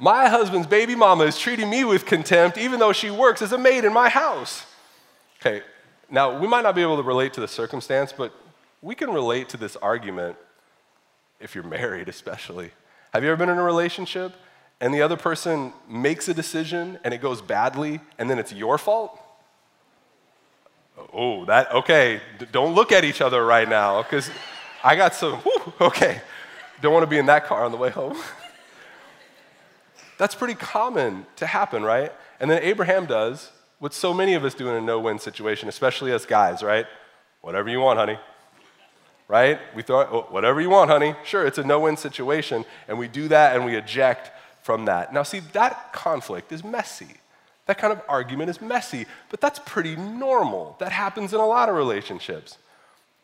my 0.03 0.29
husband's 0.29 0.67
baby 0.67 0.97
mama 0.97 1.23
is 1.23 1.39
treating 1.39 1.71
me 1.71 1.85
with 1.85 2.05
contempt, 2.07 2.59
even 2.59 2.81
though 2.81 2.93
she 2.93 3.09
works 3.09 3.41
as 3.41 3.53
a 3.53 3.59
maid 3.59 3.85
in 3.85 3.93
my 3.93 4.09
house. 4.09 4.67
Okay, 5.41 5.63
now 6.11 6.41
we 6.41 6.49
might 6.49 6.63
not 6.63 6.75
be 6.75 6.83
able 6.83 6.97
to 6.97 7.05
relate 7.05 7.33
to 7.35 7.41
the 7.41 7.47
circumstance, 7.47 8.13
but 8.13 8.35
we 8.81 8.97
can 8.97 9.13
relate 9.13 9.49
to 9.51 9.57
this 9.57 9.77
argument 9.77 10.37
if 11.39 11.55
you're 11.55 11.63
married, 11.81 12.09
especially. 12.09 12.73
Have 13.13 13.23
you 13.23 13.31
ever 13.31 13.37
been 13.37 13.49
in 13.49 13.59
a 13.59 13.63
relationship 13.63 14.33
and 14.81 14.93
the 14.93 15.03
other 15.03 15.17
person 15.17 15.73
makes 15.89 16.29
a 16.29 16.35
decision 16.35 16.99
and 17.05 17.15
it 17.15 17.19
goes 17.19 17.41
badly 17.41 18.01
and 18.19 18.29
then 18.29 18.41
it's 18.41 18.53
your 18.53 18.79
fault? 18.79 19.17
Oh, 21.13 21.45
that, 21.45 21.73
okay, 21.73 22.21
don't 22.51 22.75
look 22.75 22.91
at 22.91 23.05
each 23.05 23.21
other 23.21 23.47
right 23.47 23.69
now 23.69 24.03
because 24.03 24.29
I 24.83 24.97
got 24.97 25.15
some, 25.15 25.35
whew, 25.35 25.73
okay, 25.81 26.23
don't 26.81 26.93
want 26.93 27.05
to 27.05 27.09
be 27.09 27.19
in 27.19 27.27
that 27.27 27.45
car 27.47 27.65
on 27.65 27.71
the 27.71 27.79
way 27.79 27.91
home. 27.91 28.21
That's 30.23 30.37
pretty 30.37 30.55
common 30.55 31.27
to 31.35 31.47
happen, 31.47 31.83
right? 31.83 32.13
And 32.39 32.49
then 32.49 32.63
Abraham 32.63 33.07
does 33.07 33.51
what 33.81 33.93
so 33.93 34.15
many 34.15 34.35
of 34.35 34.45
us 34.45 34.55
do 34.55 34.69
in 34.69 34.77
a 34.77 34.81
no 34.81 35.01
win 35.01 35.19
situation, 35.19 35.69
especially 35.69 36.13
us 36.13 36.25
guys, 36.25 36.63
right? 36.63 36.87
Whatever 37.41 37.69
you 37.69 37.81
want, 37.81 37.99
honey. 37.99 38.21
Right? 39.27 39.59
We 39.75 39.83
throw, 39.83 40.03
oh, 40.03 40.27
whatever 40.31 40.61
you 40.61 40.71
want, 40.71 40.91
honey. 40.91 41.17
Sure, 41.25 41.45
it's 41.45 41.59
a 41.59 41.65
no 41.65 41.81
win 41.81 41.97
situation, 41.97 42.65
and 42.87 43.01
we 43.01 43.09
do 43.09 43.27
that 43.27 43.57
and 43.57 43.65
we 43.65 43.75
eject 43.75 44.31
from 44.63 44.85
that. 44.85 45.13
Now, 45.13 45.25
see, 45.25 45.41
that 45.55 45.93
conflict 45.93 46.53
is 46.53 46.63
messy. 46.63 47.17
That 47.67 47.79
kind 47.79 47.93
of 47.93 48.01
argument 48.09 48.49
is 48.49 48.61
messy, 48.61 49.07
but 49.29 49.41
that's 49.41 49.59
pretty 49.67 49.97
normal. 49.97 50.77
That 50.79 50.93
happens 50.93 51.35
in 51.35 51.41
a 51.41 51.47
lot 51.47 51.69
of 51.69 51.75
relationships. 51.75 52.59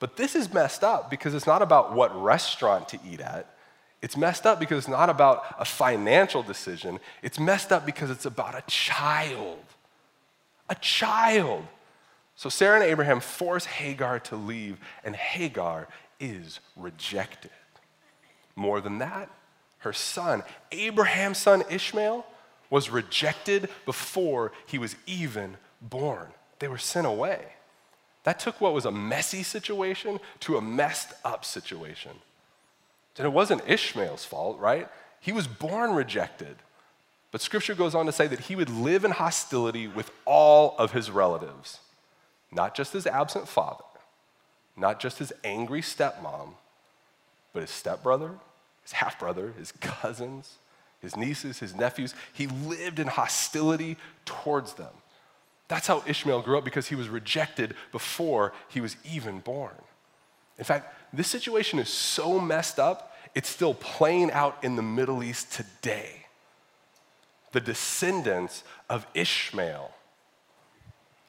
But 0.00 0.16
this 0.16 0.34
is 0.34 0.52
messed 0.52 0.82
up 0.82 1.10
because 1.10 1.32
it's 1.32 1.46
not 1.46 1.62
about 1.62 1.94
what 1.94 2.20
restaurant 2.20 2.88
to 2.88 2.98
eat 3.08 3.20
at. 3.20 3.54
It's 4.00 4.16
messed 4.16 4.46
up 4.46 4.60
because 4.60 4.78
it's 4.78 4.88
not 4.88 5.10
about 5.10 5.44
a 5.58 5.64
financial 5.64 6.42
decision. 6.42 7.00
It's 7.22 7.38
messed 7.38 7.72
up 7.72 7.84
because 7.84 8.10
it's 8.10 8.26
about 8.26 8.54
a 8.54 8.62
child. 8.68 9.64
A 10.68 10.74
child. 10.76 11.66
So 12.36 12.48
Sarah 12.48 12.76
and 12.76 12.84
Abraham 12.84 13.18
force 13.18 13.64
Hagar 13.64 14.20
to 14.20 14.36
leave, 14.36 14.78
and 15.02 15.16
Hagar 15.16 15.88
is 16.20 16.60
rejected. 16.76 17.50
More 18.54 18.80
than 18.80 18.98
that, 18.98 19.28
her 19.78 19.92
son, 19.92 20.42
Abraham's 20.70 21.38
son 21.38 21.64
Ishmael, 21.68 22.24
was 22.70 22.90
rejected 22.90 23.68
before 23.84 24.52
he 24.66 24.78
was 24.78 24.94
even 25.06 25.56
born. 25.80 26.26
They 26.58 26.68
were 26.68 26.78
sent 26.78 27.06
away. 27.06 27.40
That 28.24 28.38
took 28.38 28.60
what 28.60 28.74
was 28.74 28.84
a 28.84 28.90
messy 28.92 29.42
situation 29.42 30.20
to 30.40 30.56
a 30.56 30.62
messed 30.62 31.14
up 31.24 31.44
situation. 31.44 32.12
And 33.18 33.26
it 33.26 33.30
wasn't 33.30 33.62
Ishmael's 33.66 34.24
fault, 34.24 34.58
right? 34.58 34.88
He 35.20 35.32
was 35.32 35.46
born 35.46 35.92
rejected. 35.92 36.56
But 37.30 37.40
scripture 37.40 37.74
goes 37.74 37.94
on 37.94 38.06
to 38.06 38.12
say 38.12 38.26
that 38.26 38.40
he 38.40 38.56
would 38.56 38.70
live 38.70 39.04
in 39.04 39.10
hostility 39.10 39.86
with 39.86 40.10
all 40.24 40.74
of 40.78 40.92
his 40.92 41.10
relatives, 41.10 41.80
not 42.50 42.74
just 42.74 42.92
his 42.92 43.06
absent 43.06 43.48
father, 43.48 43.84
not 44.76 45.00
just 45.00 45.18
his 45.18 45.32
angry 45.44 45.82
stepmom, 45.82 46.50
but 47.52 47.60
his 47.60 47.70
stepbrother, 47.70 48.30
his 48.82 48.92
half 48.92 49.18
brother, 49.18 49.52
his 49.58 49.72
cousins, 49.72 50.54
his 51.00 51.16
nieces, 51.16 51.58
his 51.58 51.74
nephews. 51.74 52.14
He 52.32 52.46
lived 52.46 52.98
in 52.98 53.08
hostility 53.08 53.96
towards 54.24 54.74
them. 54.74 54.92
That's 55.68 55.86
how 55.86 56.02
Ishmael 56.06 56.42
grew 56.42 56.56
up 56.56 56.64
because 56.64 56.86
he 56.86 56.94
was 56.94 57.08
rejected 57.08 57.74
before 57.92 58.54
he 58.68 58.80
was 58.80 58.96
even 59.04 59.40
born. 59.40 59.74
In 60.58 60.64
fact, 60.64 60.94
this 61.12 61.28
situation 61.28 61.78
is 61.78 61.88
so 61.88 62.40
messed 62.40 62.78
up, 62.78 63.14
it's 63.34 63.48
still 63.48 63.74
playing 63.74 64.32
out 64.32 64.62
in 64.62 64.76
the 64.76 64.82
Middle 64.82 65.22
East 65.22 65.52
today. 65.52 66.26
The 67.52 67.60
descendants 67.60 68.64
of 68.90 69.06
Ishmael 69.14 69.92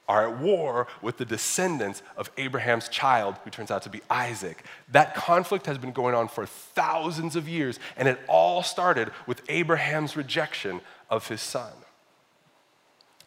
are 0.09 0.27
at 0.27 0.39
war 0.39 0.87
with 1.03 1.17
the 1.17 1.25
descendants 1.25 2.01
of 2.17 2.31
Abraham's 2.37 2.89
child, 2.89 3.35
who 3.43 3.51
turns 3.51 3.69
out 3.69 3.83
to 3.83 3.89
be 3.89 4.01
Isaac. 4.09 4.65
That 4.91 5.13
conflict 5.13 5.67
has 5.67 5.77
been 5.77 5.91
going 5.91 6.15
on 6.15 6.27
for 6.27 6.47
thousands 6.47 7.35
of 7.35 7.47
years, 7.47 7.79
and 7.95 8.07
it 8.07 8.19
all 8.27 8.63
started 8.63 9.11
with 9.27 9.43
Abraham's 9.49 10.17
rejection 10.17 10.81
of 11.11 11.27
his 11.27 11.41
son. 11.41 11.71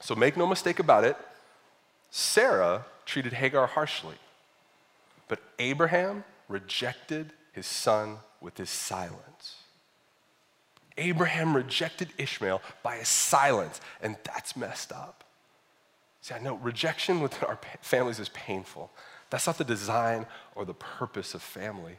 So 0.01 0.17
make 0.17 0.37
no 0.37 0.47
mistake 0.47 0.81
about 0.81 1.05
it, 1.05 1.17
Sarah 2.11 2.85
treated 3.07 3.33
Hagar 3.35 3.69
harshly, 3.69 4.17
but 5.33 5.41
Abraham 5.59 6.25
rejected 6.47 7.33
his 7.53 7.65
son 7.65 8.19
with 8.43 8.59
his 8.59 8.69
silence. 8.69 9.63
Abraham 10.99 11.57
rejected 11.57 12.11
Ishmael 12.19 12.61
by 12.83 12.97
his 12.97 13.09
silence, 13.09 13.81
and 14.03 14.19
that's 14.25 14.57
messed 14.57 14.93
up. 14.93 15.25
See, 16.21 16.35
I 16.35 16.39
know 16.39 16.57
rejection 16.57 17.21
within 17.21 17.49
our 17.49 17.59
families 17.81 18.21
is 18.21 18.29
painful. 18.29 18.91
That's 19.31 19.47
not 19.47 19.57
the 19.57 19.65
design 19.65 20.27
or 20.55 20.67
the 20.67 20.75
purpose 20.75 21.33
of 21.33 21.41
family. 21.41 21.95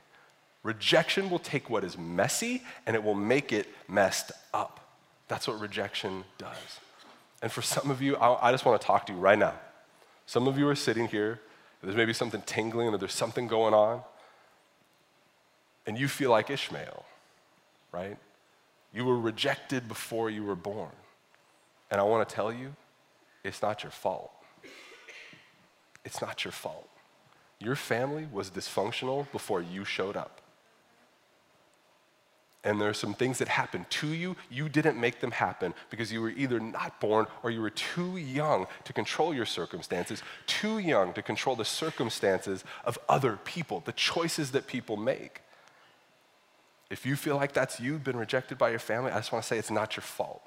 Rejection 0.61 1.31
will 1.31 1.39
take 1.39 1.71
what 1.71 1.83
is 1.83 1.97
messy 1.97 2.61
and 2.85 2.95
it 2.95 3.03
will 3.03 3.15
make 3.15 3.51
it 3.51 3.67
messed 3.87 4.31
up. 4.53 4.79
That's 5.27 5.47
what 5.47 5.59
rejection 5.59 6.23
does. 6.37 6.79
And 7.41 7.51
for 7.51 7.63
some 7.63 7.89
of 7.89 7.99
you, 7.99 8.15
I 8.15 8.51
just 8.51 8.63
want 8.63 8.79
to 8.79 8.85
talk 8.85 9.07
to 9.07 9.13
you 9.13 9.17
right 9.17 9.39
now. 9.39 9.55
Some 10.27 10.47
of 10.47 10.55
you 10.55 10.67
are 10.67 10.75
sitting 10.75 11.07
here, 11.07 11.41
there's 11.83 11.95
maybe 11.95 12.13
something 12.13 12.41
tingling 12.45 12.87
or 12.89 12.97
there's 12.97 13.13
something 13.13 13.47
going 13.47 13.73
on 13.73 14.01
and 15.85 15.97
you 15.97 16.07
feel 16.07 16.31
like 16.31 16.49
Ishmael, 16.49 17.05
right? 17.91 18.17
You 18.93 19.05
were 19.05 19.19
rejected 19.19 19.87
before 19.87 20.29
you 20.29 20.43
were 20.43 20.55
born. 20.55 20.91
And 21.91 21.99
I 21.99 22.03
want 22.03 22.27
to 22.27 22.35
tell 22.35 22.51
you, 22.51 22.75
it's 23.43 23.61
not 23.61 23.83
your 23.83 23.91
fault. 23.91 24.31
It's 26.05 26.21
not 26.21 26.43
your 26.45 26.51
fault. 26.51 26.87
Your 27.59 27.75
family 27.75 28.27
was 28.31 28.49
dysfunctional 28.49 29.29
before 29.31 29.61
you 29.61 29.85
showed 29.85 30.15
up. 30.15 30.39
And 32.65 32.79
there 32.79 32.89
are 32.89 32.93
some 32.93 33.13
things 33.13 33.39
that 33.39 33.49
happened 33.49 33.89
to 33.89 34.07
you. 34.07 34.37
You 34.49 34.69
didn't 34.69 34.99
make 34.99 35.19
them 35.19 35.31
happen 35.31 35.73
because 35.89 36.13
you 36.13 36.21
were 36.21 36.29
either 36.29 36.61
not 36.61 37.01
born 37.01 37.27
or 37.43 37.51
you 37.51 37.61
were 37.61 37.69
too 37.69 38.15
young 38.15 38.67
to 38.85 38.93
control 38.93 39.33
your 39.33 39.45
circumstances, 39.45 40.23
too 40.47 40.79
young 40.79 41.11
to 41.13 41.21
control 41.21 41.57
the 41.57 41.65
circumstances 41.65 42.63
of 42.85 42.97
other 43.09 43.37
people, 43.43 43.81
the 43.85 43.91
choices 43.91 44.51
that 44.51 44.65
people 44.65 44.95
make. 44.95 45.41
If 46.89 47.05
you 47.05 47.17
feel 47.17 47.35
like 47.35 47.53
that's 47.53 47.81
you, 47.81 47.97
been 47.97 48.17
rejected 48.17 48.57
by 48.57 48.69
your 48.69 48.79
family, 48.79 49.11
I 49.11 49.17
just 49.17 49.33
want 49.33 49.43
to 49.43 49.47
say 49.47 49.57
it's 49.57 49.71
not 49.71 49.97
your 49.97 50.03
fault. 50.03 50.41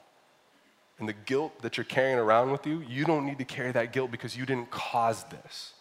And 0.99 1.07
the 1.07 1.13
guilt 1.13 1.61
that 1.61 1.77
you're 1.77 1.85
carrying 1.85 2.19
around 2.19 2.51
with 2.51 2.67
you, 2.67 2.83
you 2.89 3.05
don't 3.05 3.27
need 3.27 3.39
to 3.39 3.45
carry 3.45 3.73
that 3.73 3.93
guilt 3.93 4.11
because 4.11 4.37
you 4.37 4.47
didn't 4.47 4.71
cause 4.71 5.25
this. 5.25 5.75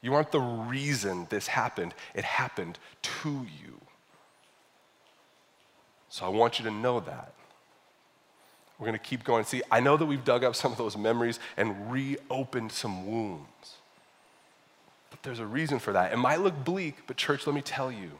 You 0.00 0.14
aren't 0.14 0.32
the 0.32 0.40
reason 0.40 1.26
this 1.28 1.48
happened, 1.48 1.94
it 2.14 2.24
happened 2.24 2.78
to 3.02 3.46
you. 3.62 3.80
So 6.08 6.24
I 6.24 6.28
want 6.28 6.58
you 6.58 6.64
to 6.64 6.70
know 6.70 7.00
that. 7.00 7.32
We're 8.78 8.86
going 8.86 8.98
to 8.98 9.04
keep 9.04 9.24
going. 9.24 9.44
See, 9.44 9.62
I 9.70 9.80
know 9.80 9.96
that 9.96 10.04
we've 10.04 10.24
dug 10.24 10.44
up 10.44 10.54
some 10.54 10.70
of 10.70 10.78
those 10.78 10.96
memories 10.96 11.40
and 11.56 11.90
reopened 11.90 12.72
some 12.72 13.06
wounds. 13.06 13.76
But 15.10 15.22
there's 15.22 15.38
a 15.38 15.46
reason 15.46 15.78
for 15.78 15.92
that. 15.92 16.12
It 16.12 16.18
might 16.18 16.40
look 16.40 16.64
bleak, 16.64 16.96
but 17.06 17.16
church, 17.16 17.46
let 17.46 17.54
me 17.54 17.62
tell 17.62 17.90
you 17.90 18.10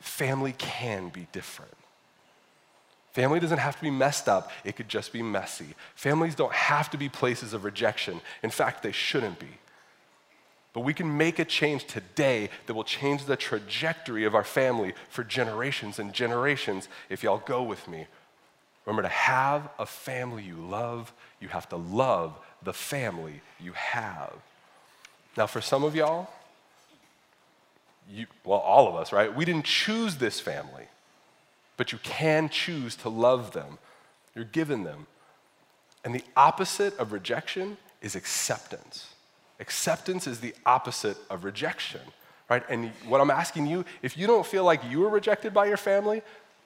family 0.00 0.54
can 0.58 1.08
be 1.08 1.26
different. 1.32 1.72
Family 3.12 3.38
doesn't 3.40 3.58
have 3.58 3.76
to 3.76 3.82
be 3.82 3.90
messed 3.90 4.28
up, 4.28 4.50
it 4.64 4.76
could 4.76 4.88
just 4.88 5.12
be 5.12 5.22
messy. 5.22 5.74
Families 5.94 6.34
don't 6.34 6.52
have 6.52 6.90
to 6.90 6.98
be 6.98 7.08
places 7.08 7.52
of 7.52 7.64
rejection. 7.64 8.20
In 8.42 8.50
fact, 8.50 8.82
they 8.82 8.92
shouldn't 8.92 9.38
be. 9.38 9.48
But 10.74 10.80
we 10.80 10.92
can 10.92 11.16
make 11.16 11.38
a 11.38 11.44
change 11.44 11.86
today 11.86 12.50
that 12.66 12.74
will 12.74 12.84
change 12.84 13.24
the 13.24 13.36
trajectory 13.36 14.24
of 14.24 14.34
our 14.34 14.44
family 14.44 14.92
for 15.08 15.22
generations 15.22 16.00
and 16.00 16.12
generations 16.12 16.88
if 17.08 17.22
y'all 17.22 17.42
go 17.46 17.62
with 17.62 17.88
me. 17.88 18.06
Remember, 18.84 19.02
to 19.02 19.08
have 19.08 19.70
a 19.78 19.86
family 19.86 20.42
you 20.42 20.56
love, 20.56 21.12
you 21.40 21.48
have 21.48 21.68
to 21.70 21.76
love 21.76 22.38
the 22.62 22.72
family 22.72 23.40
you 23.60 23.72
have. 23.72 24.32
Now, 25.36 25.46
for 25.46 25.60
some 25.60 25.84
of 25.84 25.94
y'all, 25.94 26.28
you, 28.10 28.26
well, 28.44 28.58
all 28.58 28.88
of 28.88 28.96
us, 28.96 29.12
right? 29.12 29.34
We 29.34 29.44
didn't 29.44 29.64
choose 29.64 30.16
this 30.16 30.40
family, 30.40 30.88
but 31.76 31.92
you 31.92 31.98
can 32.02 32.48
choose 32.48 32.96
to 32.96 33.08
love 33.08 33.52
them. 33.52 33.78
You're 34.34 34.44
given 34.44 34.82
them. 34.82 35.06
And 36.04 36.14
the 36.14 36.24
opposite 36.36 36.98
of 36.98 37.12
rejection 37.12 37.76
is 38.02 38.16
acceptance. 38.16 39.13
Acceptance 39.60 40.26
is 40.26 40.40
the 40.40 40.54
opposite 40.66 41.16
of 41.30 41.44
rejection, 41.44 42.00
right? 42.50 42.62
And 42.68 42.90
what 43.06 43.20
I'm 43.20 43.30
asking 43.30 43.66
you, 43.66 43.84
if 44.02 44.16
you 44.18 44.26
don't 44.26 44.46
feel 44.46 44.64
like 44.64 44.82
you 44.90 45.00
were 45.00 45.08
rejected 45.08 45.54
by 45.54 45.66
your 45.66 45.76
family, 45.76 46.22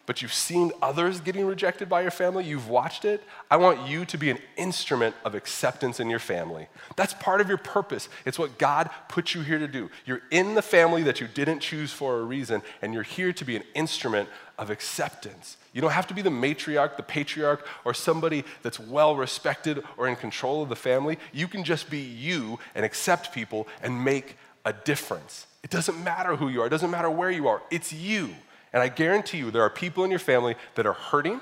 but 0.08 0.22
you've 0.22 0.32
seen 0.32 0.72
others 0.80 1.20
getting 1.20 1.44
rejected 1.44 1.86
by 1.86 2.00
your 2.00 2.10
family, 2.10 2.42
you've 2.42 2.70
watched 2.70 3.04
it, 3.04 3.22
I 3.50 3.58
want 3.58 3.86
you 3.86 4.06
to 4.06 4.16
be 4.16 4.30
an 4.30 4.38
instrument 4.56 5.14
of 5.22 5.34
acceptance 5.34 6.00
in 6.00 6.08
your 6.08 6.18
family. 6.18 6.68
That's 6.96 7.12
part 7.12 7.42
of 7.42 7.48
your 7.48 7.58
purpose. 7.58 8.08
It's 8.24 8.38
what 8.38 8.56
God 8.56 8.88
put 9.10 9.34
you 9.34 9.42
here 9.42 9.58
to 9.58 9.68
do. 9.68 9.90
You're 10.06 10.22
in 10.30 10.54
the 10.54 10.62
family 10.62 11.02
that 11.02 11.20
you 11.20 11.28
didn't 11.28 11.60
choose 11.60 11.92
for 11.92 12.20
a 12.20 12.22
reason, 12.22 12.62
and 12.80 12.94
you're 12.94 13.02
here 13.02 13.34
to 13.34 13.44
be 13.44 13.54
an 13.54 13.64
instrument 13.74 14.30
of 14.58 14.70
acceptance. 14.70 15.58
You 15.74 15.82
don't 15.82 15.90
have 15.90 16.06
to 16.06 16.14
be 16.14 16.22
the 16.22 16.30
matriarch, 16.30 16.96
the 16.96 17.02
patriarch, 17.02 17.66
or 17.84 17.92
somebody 17.92 18.44
that's 18.62 18.80
well 18.80 19.14
respected 19.14 19.84
or 19.98 20.08
in 20.08 20.16
control 20.16 20.62
of 20.62 20.70
the 20.70 20.74
family. 20.74 21.18
You 21.34 21.48
can 21.48 21.64
just 21.64 21.90
be 21.90 22.00
you 22.00 22.58
and 22.74 22.82
accept 22.82 23.34
people 23.34 23.68
and 23.82 24.02
make 24.02 24.38
a 24.64 24.72
difference. 24.72 25.46
It 25.62 25.68
doesn't 25.68 26.02
matter 26.02 26.36
who 26.36 26.48
you 26.48 26.62
are, 26.62 26.66
it 26.66 26.70
doesn't 26.70 26.90
matter 26.90 27.10
where 27.10 27.30
you 27.30 27.46
are, 27.46 27.60
it's 27.70 27.92
you. 27.92 28.30
And 28.72 28.82
I 28.82 28.88
guarantee 28.88 29.38
you, 29.38 29.50
there 29.50 29.62
are 29.62 29.70
people 29.70 30.04
in 30.04 30.10
your 30.10 30.18
family 30.18 30.56
that 30.74 30.86
are 30.86 30.92
hurting, 30.92 31.40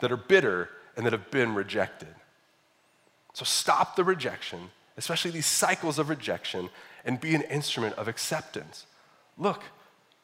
that 0.00 0.12
are 0.12 0.16
bitter, 0.16 0.70
and 0.96 1.04
that 1.04 1.12
have 1.12 1.30
been 1.30 1.54
rejected. 1.54 2.14
So 3.32 3.44
stop 3.44 3.96
the 3.96 4.04
rejection, 4.04 4.70
especially 4.96 5.30
these 5.30 5.46
cycles 5.46 5.98
of 5.98 6.08
rejection, 6.08 6.70
and 7.04 7.20
be 7.20 7.34
an 7.34 7.42
instrument 7.42 7.96
of 7.96 8.08
acceptance. 8.08 8.86
Look, 9.36 9.62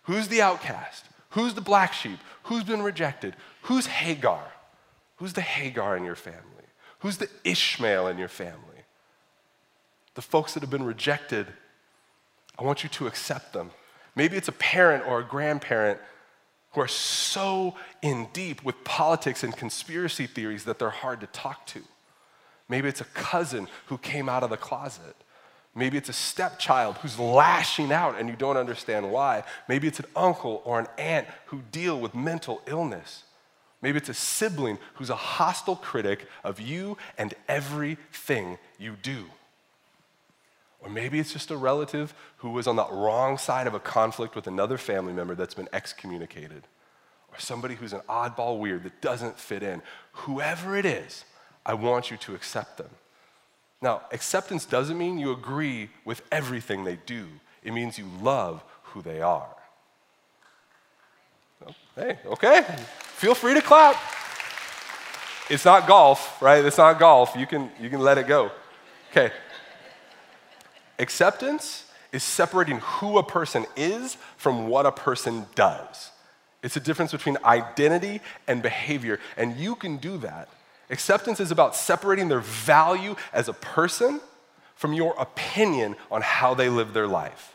who's 0.02 0.28
the 0.28 0.42
outcast? 0.42 1.06
Who's 1.30 1.54
the 1.54 1.61
black 1.61 1.92
sheep? 1.92 2.18
Who's 2.44 2.64
been 2.64 2.83
rejected? 2.83 3.35
Who's 3.62 3.87
Hagar? 3.87 4.44
Who's 5.16 5.33
the 5.33 5.40
Hagar 5.40 5.97
in 5.97 6.04
your 6.04 6.16
family? 6.16 6.40
Who's 7.00 7.18
the 7.18 7.28
Ishmael 7.44 8.09
in 8.09 8.18
your 8.18 8.28
family? 8.28 8.59
The 10.14 10.23
folks 10.23 10.54
that 10.54 10.61
have 10.61 10.71
been 10.71 10.85
rejected, 10.85 11.47
I 12.59 12.62
want 12.62 12.83
you 12.83 12.88
to 12.90 13.06
accept 13.06 13.52
them 13.52 13.71
Maybe 14.16 14.37
it's 14.37 14.49
a 14.49 14.52
parent 14.52 15.06
or 15.06 15.21
a 15.21 15.25
grandparent 15.25 15.99
who 16.73 16.80
are 16.80 16.88
so 16.88 17.75
in 18.02 18.28
deep 18.33 18.64
with 18.64 18.83
politics 18.85 19.42
and 19.42 19.56
conspiracy 19.56 20.26
theories 20.26 20.64
that 20.64 20.78
they're 20.78 20.90
hard 20.90 21.21
to 21.21 21.26
talk 21.28 21.66
to. 21.66 21.80
Maybe 22.68 22.88
it's 22.88 23.00
a 23.00 23.06
cousin 23.06 23.68
who 23.87 23.99
came 23.99 24.28
out 24.28 24.42
of 24.42 24.50
the 24.50 24.56
closet. 24.56 25.16
Maybe 25.75 25.99
it's 25.99 26.09
a 26.09 26.14
stepchild 26.14 26.97
who's 26.99 27.18
lashing 27.18 27.92
out 27.92 28.18
and 28.18 28.28
you 28.28 28.37
don't 28.37 28.56
understand 28.56 29.11
why. 29.11 29.42
Maybe 29.68 29.88
it's 29.88 29.99
an 29.99 30.06
uncle 30.14 30.62
or 30.64 30.78
an 30.78 30.87
aunt 30.99 31.26
who 31.47 31.62
deal 31.73 31.99
with 32.00 32.14
mental 32.14 32.62
illness. 32.66 33.25
Maybe 33.83 33.99
it's 33.99 34.09
a 34.09 34.14
sibling 34.14 34.78
who's 34.94 35.11
a 35.11 35.16
hostile 35.16 35.76
critic 35.76 36.26
of 36.42 36.61
you 36.61 36.96
and 37.18 37.35
everything 37.48 38.59
you 38.79 38.96
do. 39.03 39.27
Or 40.85 40.90
maybe 40.90 41.18
it's 41.18 41.33
just 41.33 41.51
a 41.51 41.57
relative 41.57 42.14
who 42.38 42.51
was 42.51 42.66
on 42.66 42.77
the 42.77 42.87
wrong 42.90 43.38
side 43.38 43.66
of 43.66 43.73
a 43.73 43.81
conflict 43.81 44.37
with 44.37 44.47
another 44.47 44.77
family 44.77 45.14
member 45.14 45.35
that's 45.35 45.55
been 45.55 45.68
excommunicated. 45.73 46.64
Or 47.33 47.38
somebody 47.38 47.75
who's 47.75 47.94
an 47.94 48.03
oddball 48.09 48.59
weird 48.59 48.85
that 48.85 49.01
doesn't 49.01 49.38
fit 49.38 49.62
in. 49.62 49.81
Whoever 50.12 50.77
it 50.77 50.85
is, 50.85 51.25
I 51.64 51.73
want 51.73 52.11
you 52.11 52.18
to 52.18 52.35
accept 52.35 52.77
them. 52.77 52.90
Now, 53.81 54.03
acceptance 54.12 54.66
doesn't 54.66 54.97
mean 54.97 55.18
you 55.18 55.33
agree 55.33 55.88
with 56.05 56.23
everything 56.31 56.85
they 56.85 56.99
do, 57.07 57.27
it 57.62 57.73
means 57.73 57.99
you 57.99 58.07
love 58.20 58.62
who 58.83 59.01
they 59.01 59.23
are. 59.23 59.49
Oh, 61.66 61.75
hey, 61.97 62.18
okay. 62.27 62.62
Feel 62.99 63.35
free 63.35 63.55
to 63.55 63.62
clap. 63.62 63.97
It's 65.49 65.64
not 65.64 65.87
golf, 65.87 66.40
right? 66.42 66.62
It's 66.64 66.79
not 66.79 66.99
golf. 66.99 67.35
You 67.37 67.47
can, 67.47 67.70
you 67.81 67.88
can 67.88 68.01
let 68.01 68.18
it 68.18 68.27
go. 68.27 68.51
Okay, 69.11 69.33
Acceptance 70.98 71.85
is 72.12 72.22
separating 72.22 72.78
who 72.78 73.18
a 73.18 73.22
person 73.22 73.66
is 73.76 74.16
from 74.37 74.68
what 74.68 74.87
a 74.87 74.92
person 74.92 75.46
does. 75.54 76.11
It's 76.62 76.76
a 76.76 76.80
difference 76.80 77.12
between 77.12 77.37
identity 77.44 78.20
and 78.46 78.62
behavior, 78.62 79.18
and 79.37 79.57
you 79.57 79.74
can 79.74 79.96
do 79.98 80.16
that. 80.18 80.48
Acceptance 80.90 81.40
is 81.40 81.50
about 81.50 81.74
separating 81.74 82.28
their 82.28 82.40
value 82.40 83.16
as 83.33 83.48
a 83.48 83.52
person 83.52 84.20
from 84.74 84.92
your 84.92 85.14
opinion 85.18 85.96
on 86.11 86.22
how 86.22 86.54
they 86.54 86.68
live 86.68 86.92
their 86.92 87.07
life. 87.07 87.54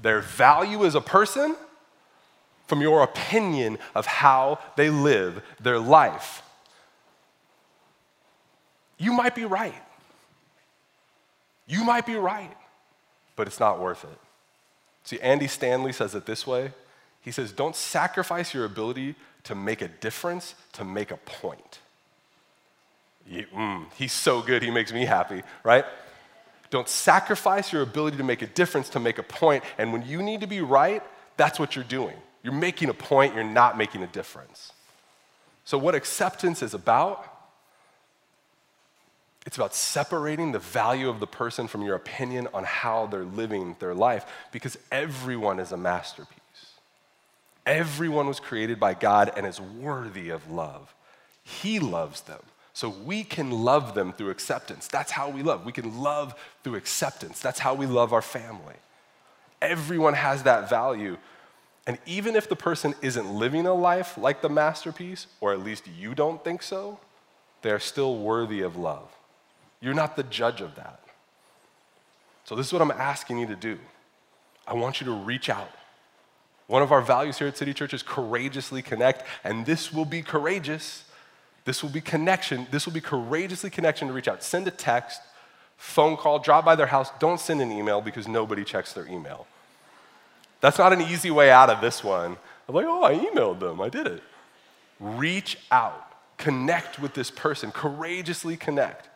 Their 0.00 0.20
value 0.20 0.84
as 0.84 0.94
a 0.94 1.00
person 1.00 1.56
from 2.66 2.80
your 2.80 3.02
opinion 3.02 3.78
of 3.94 4.06
how 4.06 4.58
they 4.76 4.90
live 4.90 5.42
their 5.60 5.78
life. 5.78 6.42
You 8.98 9.12
might 9.12 9.34
be 9.34 9.44
right. 9.44 9.74
You 11.68 11.84
might 11.84 12.06
be 12.06 12.16
right, 12.16 12.56
but 13.36 13.46
it's 13.46 13.60
not 13.60 13.78
worth 13.78 14.04
it. 14.04 14.18
See, 15.04 15.20
Andy 15.20 15.46
Stanley 15.46 15.92
says 15.92 16.14
it 16.14 16.26
this 16.26 16.46
way 16.46 16.72
He 17.20 17.30
says, 17.30 17.52
Don't 17.52 17.76
sacrifice 17.76 18.54
your 18.54 18.64
ability 18.64 19.14
to 19.44 19.54
make 19.54 19.82
a 19.82 19.88
difference 19.88 20.54
to 20.72 20.84
make 20.84 21.10
a 21.10 21.16
point. 21.18 21.78
mm, 23.30 23.86
he's 23.96 24.12
so 24.12 24.42
good, 24.42 24.62
he 24.62 24.70
makes 24.70 24.92
me 24.92 25.04
happy, 25.04 25.42
right? 25.62 25.84
Don't 26.70 26.88
sacrifice 26.88 27.72
your 27.72 27.82
ability 27.82 28.18
to 28.18 28.24
make 28.24 28.42
a 28.42 28.46
difference 28.46 28.90
to 28.90 29.00
make 29.00 29.18
a 29.18 29.22
point. 29.22 29.64
And 29.78 29.92
when 29.92 30.06
you 30.06 30.22
need 30.22 30.42
to 30.42 30.46
be 30.46 30.60
right, 30.60 31.02
that's 31.36 31.58
what 31.58 31.74
you're 31.74 31.84
doing. 31.84 32.16
You're 32.42 32.52
making 32.52 32.88
a 32.88 32.94
point, 32.94 33.34
you're 33.34 33.44
not 33.44 33.78
making 33.78 34.02
a 34.02 34.06
difference. 34.06 34.72
So, 35.64 35.78
what 35.78 35.94
acceptance 35.94 36.62
is 36.62 36.74
about 36.74 37.24
it's 39.46 39.56
about 39.56 39.74
separating 39.74 40.52
the 40.52 40.58
value 40.58 41.08
of 41.08 41.20
the 41.20 41.26
person 41.26 41.68
from 41.68 41.82
your 41.82 41.94
opinion 41.94 42.48
on 42.52 42.64
how 42.64 43.06
they're 43.06 43.24
living 43.24 43.76
their 43.78 43.94
life 43.94 44.26
because 44.52 44.76
everyone 44.92 45.58
is 45.58 45.72
a 45.72 45.76
masterpiece. 45.76 46.36
Everyone 47.64 48.26
was 48.26 48.40
created 48.40 48.80
by 48.80 48.94
God 48.94 49.30
and 49.36 49.46
is 49.46 49.60
worthy 49.60 50.30
of 50.30 50.50
love. 50.50 50.94
He 51.44 51.78
loves 51.78 52.22
them. 52.22 52.40
So 52.72 52.88
we 52.88 53.24
can 53.24 53.50
love 53.50 53.94
them 53.94 54.12
through 54.12 54.30
acceptance. 54.30 54.86
That's 54.86 55.10
how 55.10 55.30
we 55.30 55.42
love. 55.42 55.64
We 55.64 55.72
can 55.72 55.98
love 56.00 56.34
through 56.62 56.76
acceptance. 56.76 57.40
That's 57.40 57.58
how 57.58 57.74
we 57.74 57.86
love 57.86 58.12
our 58.12 58.22
family. 58.22 58.76
Everyone 59.60 60.14
has 60.14 60.44
that 60.44 60.70
value. 60.70 61.16
And 61.86 61.98
even 62.06 62.36
if 62.36 62.48
the 62.48 62.54
person 62.54 62.94
isn't 63.02 63.34
living 63.34 63.66
a 63.66 63.74
life 63.74 64.16
like 64.16 64.42
the 64.42 64.48
masterpiece, 64.48 65.26
or 65.40 65.52
at 65.52 65.60
least 65.60 65.88
you 65.88 66.14
don't 66.14 66.44
think 66.44 66.62
so, 66.62 67.00
they're 67.62 67.80
still 67.80 68.16
worthy 68.18 68.60
of 68.60 68.76
love. 68.76 69.08
You're 69.80 69.94
not 69.94 70.16
the 70.16 70.24
judge 70.24 70.60
of 70.60 70.74
that. 70.76 71.00
So, 72.44 72.54
this 72.54 72.66
is 72.66 72.72
what 72.72 72.82
I'm 72.82 72.90
asking 72.90 73.38
you 73.38 73.46
to 73.46 73.56
do. 73.56 73.78
I 74.66 74.74
want 74.74 75.00
you 75.00 75.06
to 75.06 75.12
reach 75.12 75.48
out. 75.48 75.70
One 76.66 76.82
of 76.82 76.92
our 76.92 77.00
values 77.00 77.38
here 77.38 77.48
at 77.48 77.56
City 77.56 77.72
Church 77.72 77.94
is 77.94 78.02
courageously 78.02 78.82
connect, 78.82 79.24
and 79.42 79.64
this 79.64 79.92
will 79.92 80.04
be 80.04 80.22
courageous. 80.22 81.04
This 81.64 81.82
will 81.82 81.90
be 81.90 82.00
connection. 82.00 82.66
This 82.70 82.86
will 82.86 82.92
be 82.92 83.00
courageously 83.00 83.70
connection 83.70 84.08
to 84.08 84.14
reach 84.14 84.28
out. 84.28 84.42
Send 84.42 84.68
a 84.68 84.70
text, 84.70 85.20
phone 85.76 86.16
call, 86.16 86.38
drop 86.38 86.64
by 86.64 86.76
their 86.76 86.86
house. 86.86 87.10
Don't 87.18 87.40
send 87.40 87.62
an 87.62 87.72
email 87.72 88.00
because 88.00 88.28
nobody 88.28 88.64
checks 88.64 88.92
their 88.92 89.06
email. 89.06 89.46
That's 90.60 90.78
not 90.78 90.92
an 90.92 91.00
easy 91.00 91.30
way 91.30 91.50
out 91.50 91.70
of 91.70 91.80
this 91.80 92.02
one. 92.04 92.36
I'm 92.68 92.74
like, 92.74 92.86
oh, 92.86 93.02
I 93.04 93.14
emailed 93.14 93.60
them. 93.60 93.80
I 93.80 93.88
did 93.88 94.06
it. 94.06 94.22
Reach 95.00 95.58
out. 95.70 96.12
Connect 96.36 96.98
with 96.98 97.14
this 97.14 97.30
person. 97.30 97.70
Courageously 97.70 98.56
connect. 98.56 99.08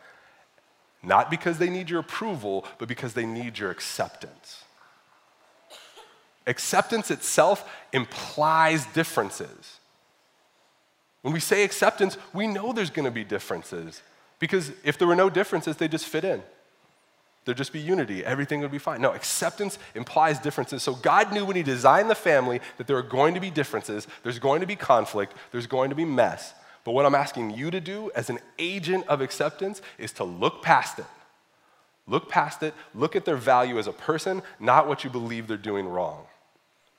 Not 1.03 1.29
because 1.29 1.57
they 1.57 1.69
need 1.69 1.89
your 1.89 1.99
approval, 1.99 2.65
but 2.77 2.87
because 2.87 3.13
they 3.13 3.25
need 3.25 3.59
your 3.59 3.69
acceptance. 3.69 4.63
Acceptance 6.47 7.11
itself 7.11 7.69
implies 7.91 8.85
differences. 8.87 9.79
When 11.21 11.33
we 11.33 11.39
say 11.39 11.63
acceptance, 11.63 12.17
we 12.33 12.47
know 12.47 12.73
there's 12.73 12.89
going 12.89 13.05
to 13.05 13.11
be 13.11 13.23
differences 13.23 14.01
because 14.39 14.71
if 14.83 14.97
there 14.97 15.07
were 15.07 15.15
no 15.15 15.29
differences, 15.29 15.77
they'd 15.77 15.91
just 15.91 16.05
fit 16.05 16.25
in. 16.25 16.43
There'd 17.45 17.57
just 17.57 17.73
be 17.73 17.79
unity. 17.79 18.23
Everything 18.23 18.61
would 18.61 18.71
be 18.71 18.77
fine. 18.77 19.01
No, 19.01 19.11
acceptance 19.11 19.77
implies 19.95 20.39
differences. 20.39 20.83
So 20.83 20.95
God 20.95 21.33
knew 21.33 21.45
when 21.45 21.55
He 21.55 21.63
designed 21.63 22.09
the 22.09 22.15
family 22.15 22.61
that 22.77 22.87
there 22.87 22.97
are 22.97 23.01
going 23.01 23.33
to 23.33 23.39
be 23.39 23.49
differences, 23.49 24.07
there's 24.23 24.39
going 24.39 24.61
to 24.61 24.67
be 24.67 24.75
conflict, 24.75 25.33
there's 25.51 25.67
going 25.67 25.89
to 25.89 25.95
be 25.95 26.05
mess. 26.05 26.53
But 26.83 26.91
what 26.91 27.05
I'm 27.05 27.15
asking 27.15 27.51
you 27.51 27.71
to 27.71 27.79
do 27.79 28.11
as 28.15 28.29
an 28.29 28.39
agent 28.59 29.07
of 29.07 29.21
acceptance 29.21 29.81
is 29.97 30.11
to 30.13 30.23
look 30.23 30.61
past 30.61 30.99
it. 30.99 31.05
Look 32.05 32.27
past 32.27 32.63
it, 32.63 32.73
look 32.93 33.15
at 33.15 33.23
their 33.23 33.37
value 33.37 33.79
as 33.79 33.87
a 33.87 33.93
person, 33.93 34.41
not 34.59 34.87
what 34.87 35.05
you 35.05 35.09
believe 35.09 35.47
they're 35.47 35.55
doing 35.55 35.87
wrong. 35.87 36.25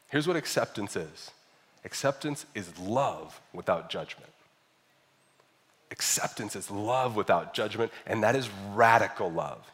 Here's 0.09 0.27
what 0.27 0.37
acceptance 0.37 0.97
is 0.97 1.31
acceptance 1.85 2.47
is 2.55 2.79
love 2.79 3.39
without 3.53 3.91
judgment. 3.91 4.31
Acceptance 5.91 6.57
is 6.57 6.71
love 6.71 7.15
without 7.15 7.53
judgment, 7.53 7.93
and 8.07 8.23
that 8.23 8.35
is 8.35 8.49
radical 8.73 9.31
love. 9.31 9.71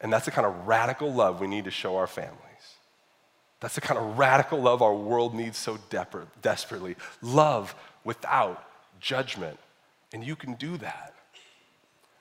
And 0.00 0.12
that's 0.12 0.24
the 0.24 0.30
kind 0.30 0.46
of 0.46 0.66
radical 0.66 1.12
love 1.12 1.40
we 1.40 1.46
need 1.46 1.64
to 1.64 1.70
show 1.70 1.96
our 1.96 2.06
families. 2.06 2.38
That's 3.60 3.74
the 3.74 3.80
kind 3.80 3.98
of 3.98 4.18
radical 4.18 4.60
love 4.60 4.82
our 4.82 4.94
world 4.94 5.34
needs 5.34 5.58
so 5.58 5.78
desperately. 5.90 6.96
Love 7.22 7.74
without 8.04 8.64
judgment. 9.00 9.58
And 10.12 10.24
you 10.24 10.36
can 10.36 10.54
do 10.54 10.76
that. 10.78 11.14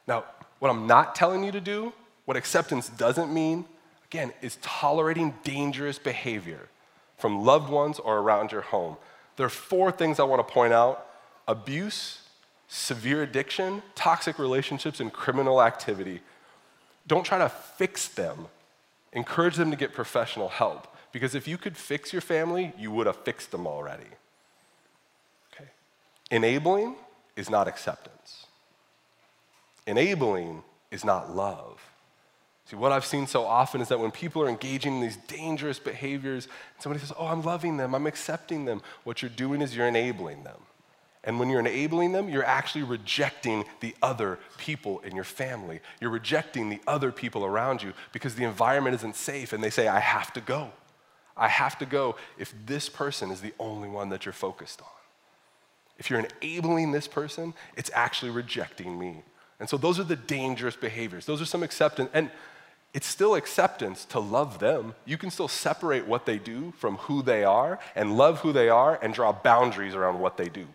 Now, 0.07 0.25
what 0.59 0.69
I'm 0.69 0.87
not 0.87 1.15
telling 1.15 1.43
you 1.43 1.51
to 1.51 1.61
do, 1.61 1.93
what 2.25 2.37
acceptance 2.37 2.89
doesn't 2.89 3.33
mean, 3.33 3.65
again, 4.05 4.33
is 4.41 4.57
tolerating 4.61 5.33
dangerous 5.43 5.99
behavior 5.99 6.69
from 7.17 7.43
loved 7.43 7.69
ones 7.69 7.99
or 7.99 8.17
around 8.17 8.51
your 8.51 8.61
home. 8.61 8.97
There 9.35 9.45
are 9.45 9.49
four 9.49 9.91
things 9.91 10.19
I 10.19 10.23
want 10.23 10.45
to 10.45 10.53
point 10.53 10.73
out 10.73 11.07
abuse, 11.47 12.21
severe 12.67 13.23
addiction, 13.23 13.81
toxic 13.95 14.39
relationships, 14.39 14.99
and 14.99 15.11
criminal 15.11 15.61
activity. 15.61 16.21
Don't 17.07 17.23
try 17.23 17.37
to 17.37 17.49
fix 17.49 18.07
them. 18.07 18.47
Encourage 19.11 19.57
them 19.57 19.69
to 19.71 19.77
get 19.77 19.93
professional 19.93 20.49
help. 20.49 20.87
Because 21.11 21.35
if 21.35 21.47
you 21.47 21.57
could 21.57 21.77
fix 21.77 22.11
your 22.11 22.21
family, 22.21 22.73
you 22.77 22.89
would 22.91 23.05
have 23.05 23.17
fixed 23.17 23.51
them 23.51 23.67
already. 23.67 24.07
Enabling 26.31 26.95
is 27.35 27.49
not 27.49 27.67
acceptance. 27.67 28.47
Enabling 29.85 30.63
is 30.91 31.03
not 31.03 31.35
love. 31.35 31.81
See, 32.65 32.75
what 32.77 32.91
I've 32.91 33.05
seen 33.05 33.27
so 33.27 33.43
often 33.43 33.81
is 33.81 33.89
that 33.89 33.99
when 33.99 34.11
people 34.11 34.41
are 34.41 34.47
engaging 34.47 34.95
in 34.95 35.01
these 35.01 35.17
dangerous 35.17 35.79
behaviors, 35.79 36.47
somebody 36.79 36.99
says, 36.99 37.11
Oh, 37.17 37.27
I'm 37.27 37.41
loving 37.41 37.77
them, 37.77 37.93
I'm 37.93 38.07
accepting 38.07 38.65
them, 38.65 38.81
what 39.03 39.21
you're 39.21 39.29
doing 39.29 39.61
is 39.61 39.75
you're 39.75 39.87
enabling 39.87 40.43
them. 40.43 40.59
And 41.25 41.39
when 41.39 41.49
you're 41.49 41.61
enabling 41.61 42.11
them, 42.11 42.27
you're 42.27 42.43
actually 42.43 42.83
rejecting 42.83 43.63
the 43.79 43.95
other 44.01 44.39
people 44.57 44.99
in 44.99 45.15
your 45.15 45.23
family. 45.23 45.79
You're 46.01 46.09
rejecting 46.09 46.69
the 46.69 46.81
other 46.85 47.11
people 47.13 47.45
around 47.45 47.81
you 47.81 47.93
because 48.11 48.35
the 48.35 48.43
environment 48.43 48.95
isn't 48.95 49.15
safe 49.15 49.53
and 49.53 49.63
they 49.63 49.69
say, 49.69 49.87
I 49.87 49.99
have 49.99 50.33
to 50.33 50.41
go. 50.41 50.71
I 51.37 51.47
have 51.47 51.77
to 51.79 51.85
go 51.85 52.15
if 52.37 52.53
this 52.65 52.89
person 52.89 53.31
is 53.31 53.39
the 53.39 53.53
only 53.57 53.87
one 53.87 54.09
that 54.09 54.25
you're 54.25 54.33
focused 54.33 54.81
on. 54.81 54.87
If 55.97 56.09
you're 56.09 56.25
enabling 56.41 56.91
this 56.91 57.07
person, 57.07 57.53
it's 57.77 57.91
actually 57.93 58.31
rejecting 58.31 58.97
me. 58.97 59.23
And 59.59 59.69
so 59.69 59.77
those 59.77 59.99
are 59.99 60.03
the 60.03 60.15
dangerous 60.15 60.75
behaviors. 60.75 61.25
Those 61.25 61.41
are 61.41 61.45
some 61.45 61.63
acceptance. 61.63 62.09
And 62.13 62.29
it's 62.93 63.07
still 63.07 63.35
acceptance 63.35 64.05
to 64.05 64.19
love 64.19 64.59
them. 64.59 64.93
You 65.05 65.17
can 65.17 65.31
still 65.31 65.47
separate 65.47 66.07
what 66.07 66.25
they 66.25 66.37
do 66.37 66.73
from 66.77 66.97
who 66.97 67.21
they 67.23 67.43
are 67.43 67.79
and 67.95 68.17
love 68.17 68.39
who 68.41 68.51
they 68.51 68.69
are 68.69 68.99
and 69.01 69.13
draw 69.13 69.31
boundaries 69.31 69.95
around 69.95 70.19
what 70.19 70.37
they 70.37 70.49
do. 70.49 70.67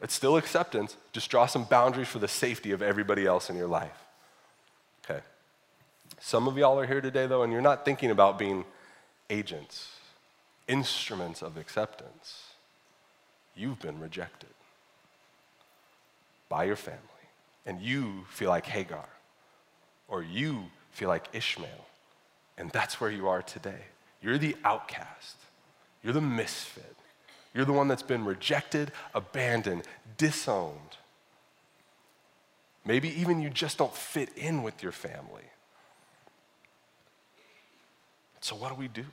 It's 0.00 0.14
still 0.14 0.36
acceptance, 0.36 0.96
just 1.12 1.30
draw 1.30 1.46
some 1.46 1.64
boundaries 1.64 2.08
for 2.08 2.18
the 2.18 2.28
safety 2.28 2.72
of 2.72 2.82
everybody 2.82 3.26
else 3.26 3.48
in 3.48 3.56
your 3.56 3.68
life. 3.68 4.04
Okay. 5.04 5.20
Some 6.20 6.48
of 6.48 6.56
y'all 6.58 6.78
are 6.78 6.86
here 6.86 7.00
today, 7.00 7.26
though, 7.26 7.42
and 7.42 7.52
you're 7.52 7.62
not 7.62 7.84
thinking 7.84 8.10
about 8.10 8.38
being 8.38 8.64
agents, 9.30 9.88
instruments 10.66 11.42
of 11.42 11.56
acceptance. 11.56 12.53
You've 13.56 13.80
been 13.80 14.00
rejected 14.00 14.50
by 16.48 16.64
your 16.64 16.76
family 16.76 17.00
and 17.66 17.80
you 17.80 18.24
feel 18.28 18.50
like 18.50 18.66
Hagar, 18.66 19.08
or 20.08 20.22
you 20.22 20.64
feel 20.90 21.08
like 21.08 21.26
Ishmael, 21.32 21.86
and 22.58 22.70
that's 22.70 23.00
where 23.00 23.10
you 23.10 23.28
are 23.28 23.42
today. 23.42 23.84
You're 24.22 24.38
the 24.38 24.56
outcast, 24.64 25.36
you're 26.02 26.12
the 26.12 26.20
misfit, 26.20 26.96
you're 27.54 27.64
the 27.64 27.72
one 27.72 27.88
that's 27.88 28.02
been 28.02 28.24
rejected, 28.24 28.92
abandoned, 29.14 29.82
disowned. 30.18 30.98
Maybe 32.84 33.08
even 33.20 33.40
you 33.40 33.48
just 33.48 33.78
don't 33.78 33.94
fit 33.94 34.28
in 34.36 34.62
with 34.62 34.82
your 34.82 34.92
family. 34.92 35.44
So, 38.40 38.54
what 38.56 38.68
do 38.68 38.74
we 38.74 38.88
do? 38.88 39.06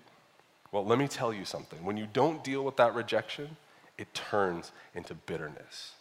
Well, 0.73 0.85
let 0.85 0.99
me 0.99 1.07
tell 1.07 1.33
you 1.33 1.45
something. 1.45 1.83
When 1.85 1.95
you 1.95 2.07
don't 2.11 2.43
deal 2.43 2.63
with 2.63 2.75
that 2.77 2.93
rejection, 2.95 3.55
it 4.01 4.13
turns 4.13 4.71
into 4.93 5.13
bitterness 5.13 5.93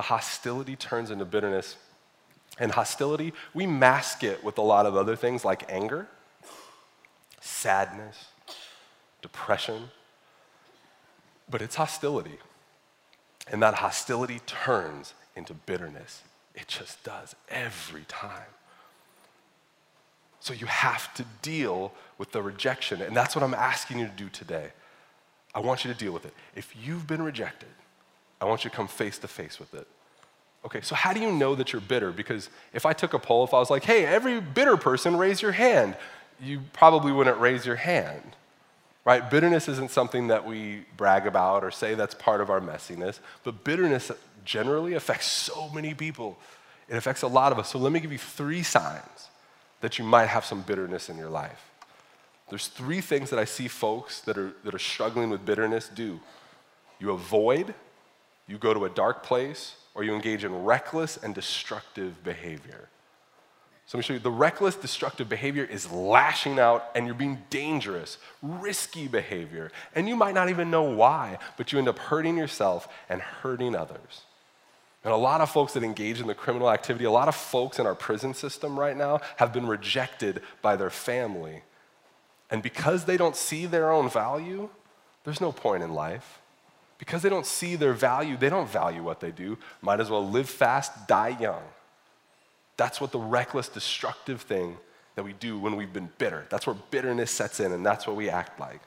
the 0.00 0.02
hostility 0.02 0.76
turns 0.76 1.10
into 1.10 1.26
bitterness. 1.26 1.76
And 2.58 2.72
hostility, 2.72 3.34
we 3.52 3.66
mask 3.66 4.24
it 4.24 4.42
with 4.42 4.56
a 4.56 4.62
lot 4.62 4.86
of 4.86 4.96
other 4.96 5.14
things 5.14 5.44
like 5.44 5.70
anger, 5.70 6.08
sadness, 7.42 8.28
depression. 9.20 9.90
But 11.50 11.60
it's 11.60 11.76
hostility. 11.76 12.38
And 13.46 13.62
that 13.62 13.74
hostility 13.74 14.40
turns 14.46 15.12
into 15.36 15.52
bitterness. 15.52 16.22
It 16.54 16.66
just 16.66 17.04
does 17.04 17.36
every 17.50 18.04
time. 18.08 18.54
So 20.40 20.54
you 20.54 20.66
have 20.66 21.12
to 21.12 21.26
deal 21.42 21.92
with 22.16 22.32
the 22.32 22.40
rejection. 22.40 23.02
And 23.02 23.14
that's 23.14 23.36
what 23.36 23.42
I'm 23.42 23.52
asking 23.52 23.98
you 23.98 24.06
to 24.06 24.12
do 24.12 24.30
today. 24.30 24.70
I 25.54 25.60
want 25.60 25.84
you 25.84 25.92
to 25.92 25.98
deal 25.98 26.12
with 26.12 26.24
it. 26.24 26.34
If 26.54 26.74
you've 26.80 27.06
been 27.06 27.22
rejected, 27.22 27.68
I 28.40 28.44
want 28.44 28.64
you 28.64 28.70
to 28.70 28.76
come 28.76 28.88
face 28.88 29.18
to 29.18 29.28
face 29.28 29.58
with 29.58 29.74
it. 29.74 29.86
Okay, 30.64 30.80
so 30.82 30.94
how 30.94 31.12
do 31.12 31.20
you 31.20 31.32
know 31.32 31.54
that 31.54 31.72
you're 31.72 31.80
bitter? 31.80 32.12
Because 32.12 32.50
if 32.72 32.84
I 32.84 32.92
took 32.92 33.14
a 33.14 33.18
poll, 33.18 33.44
if 33.44 33.54
I 33.54 33.58
was 33.58 33.70
like, 33.70 33.84
hey, 33.84 34.04
every 34.04 34.40
bitter 34.40 34.76
person, 34.76 35.16
raise 35.16 35.40
your 35.40 35.52
hand, 35.52 35.96
you 36.40 36.60
probably 36.72 37.12
wouldn't 37.12 37.38
raise 37.38 37.64
your 37.64 37.76
hand, 37.76 38.36
right? 39.04 39.28
Bitterness 39.28 39.68
isn't 39.68 39.90
something 39.90 40.28
that 40.28 40.46
we 40.46 40.84
brag 40.96 41.26
about 41.26 41.64
or 41.64 41.70
say 41.70 41.94
that's 41.94 42.14
part 42.14 42.40
of 42.40 42.50
our 42.50 42.60
messiness, 42.60 43.20
but 43.42 43.64
bitterness 43.64 44.12
generally 44.44 44.94
affects 44.94 45.26
so 45.26 45.68
many 45.70 45.94
people. 45.94 46.38
It 46.88 46.96
affects 46.96 47.22
a 47.22 47.28
lot 47.28 47.52
of 47.52 47.58
us. 47.58 47.70
So 47.70 47.78
let 47.78 47.92
me 47.92 48.00
give 48.00 48.12
you 48.12 48.18
three 48.18 48.62
signs 48.62 49.28
that 49.80 49.98
you 49.98 50.04
might 50.04 50.26
have 50.26 50.44
some 50.44 50.62
bitterness 50.62 51.08
in 51.08 51.16
your 51.16 51.30
life. 51.30 51.69
There's 52.50 52.66
three 52.66 53.00
things 53.00 53.30
that 53.30 53.38
I 53.38 53.44
see 53.44 53.68
folks 53.68 54.20
that 54.22 54.36
are, 54.36 54.52
that 54.64 54.74
are 54.74 54.78
struggling 54.78 55.30
with 55.30 55.46
bitterness 55.46 55.88
do 55.88 56.20
you 56.98 57.12
avoid, 57.12 57.74
you 58.46 58.58
go 58.58 58.74
to 58.74 58.84
a 58.84 58.90
dark 58.90 59.22
place, 59.22 59.76
or 59.94 60.04
you 60.04 60.14
engage 60.14 60.44
in 60.44 60.64
reckless 60.64 61.16
and 61.16 61.34
destructive 61.34 62.22
behavior. 62.22 62.88
So 63.86 63.96
let 63.96 64.02
me 64.02 64.06
show 64.06 64.12
you 64.14 64.20
the 64.20 64.30
reckless, 64.30 64.76
destructive 64.76 65.28
behavior 65.28 65.64
is 65.64 65.90
lashing 65.90 66.60
out 66.60 66.90
and 66.94 67.06
you're 67.06 67.14
being 67.14 67.38
dangerous, 67.50 68.18
risky 68.40 69.08
behavior. 69.08 69.72
And 69.96 70.08
you 70.08 70.14
might 70.14 70.34
not 70.34 70.48
even 70.48 70.70
know 70.70 70.84
why, 70.84 71.38
but 71.56 71.72
you 71.72 71.78
end 71.78 71.88
up 71.88 71.98
hurting 71.98 72.36
yourself 72.36 72.86
and 73.08 73.20
hurting 73.20 73.74
others. 73.74 74.22
And 75.02 75.12
a 75.12 75.16
lot 75.16 75.40
of 75.40 75.50
folks 75.50 75.72
that 75.72 75.82
engage 75.82 76.20
in 76.20 76.26
the 76.26 76.34
criminal 76.34 76.70
activity, 76.70 77.04
a 77.04 77.10
lot 77.10 77.26
of 77.26 77.34
folks 77.34 77.78
in 77.78 77.86
our 77.86 77.94
prison 77.94 78.34
system 78.34 78.78
right 78.78 78.96
now 78.96 79.20
have 79.38 79.52
been 79.52 79.66
rejected 79.66 80.42
by 80.62 80.76
their 80.76 80.90
family. 80.90 81.62
And 82.50 82.62
because 82.62 83.04
they 83.04 83.16
don't 83.16 83.36
see 83.36 83.66
their 83.66 83.90
own 83.92 84.10
value, 84.10 84.68
there's 85.24 85.40
no 85.40 85.52
point 85.52 85.82
in 85.82 85.94
life 85.94 86.40
because 86.98 87.22
they 87.22 87.30
don't 87.30 87.46
see 87.46 87.76
their 87.76 87.94
value, 87.94 88.36
they 88.36 88.50
don't 88.50 88.68
value 88.68 89.02
what 89.02 89.20
they 89.20 89.30
do, 89.30 89.56
might 89.80 90.00
as 90.00 90.10
well 90.10 90.28
live 90.28 90.50
fast, 90.50 91.08
die 91.08 91.36
young. 91.40 91.62
That's 92.76 93.00
what 93.00 93.10
the 93.10 93.18
reckless, 93.18 93.68
destructive 93.68 94.42
thing 94.42 94.76
that 95.14 95.22
we 95.22 95.32
do 95.32 95.58
when 95.58 95.76
we've 95.76 95.92
been 95.92 96.10
bitter. 96.18 96.46
That's 96.50 96.66
where 96.66 96.76
bitterness 96.90 97.30
sets 97.30 97.58
in, 97.58 97.72
and 97.72 97.84
that's 97.84 98.06
what 98.06 98.16
we 98.16 98.28
act 98.28 98.60
like. 98.60 98.80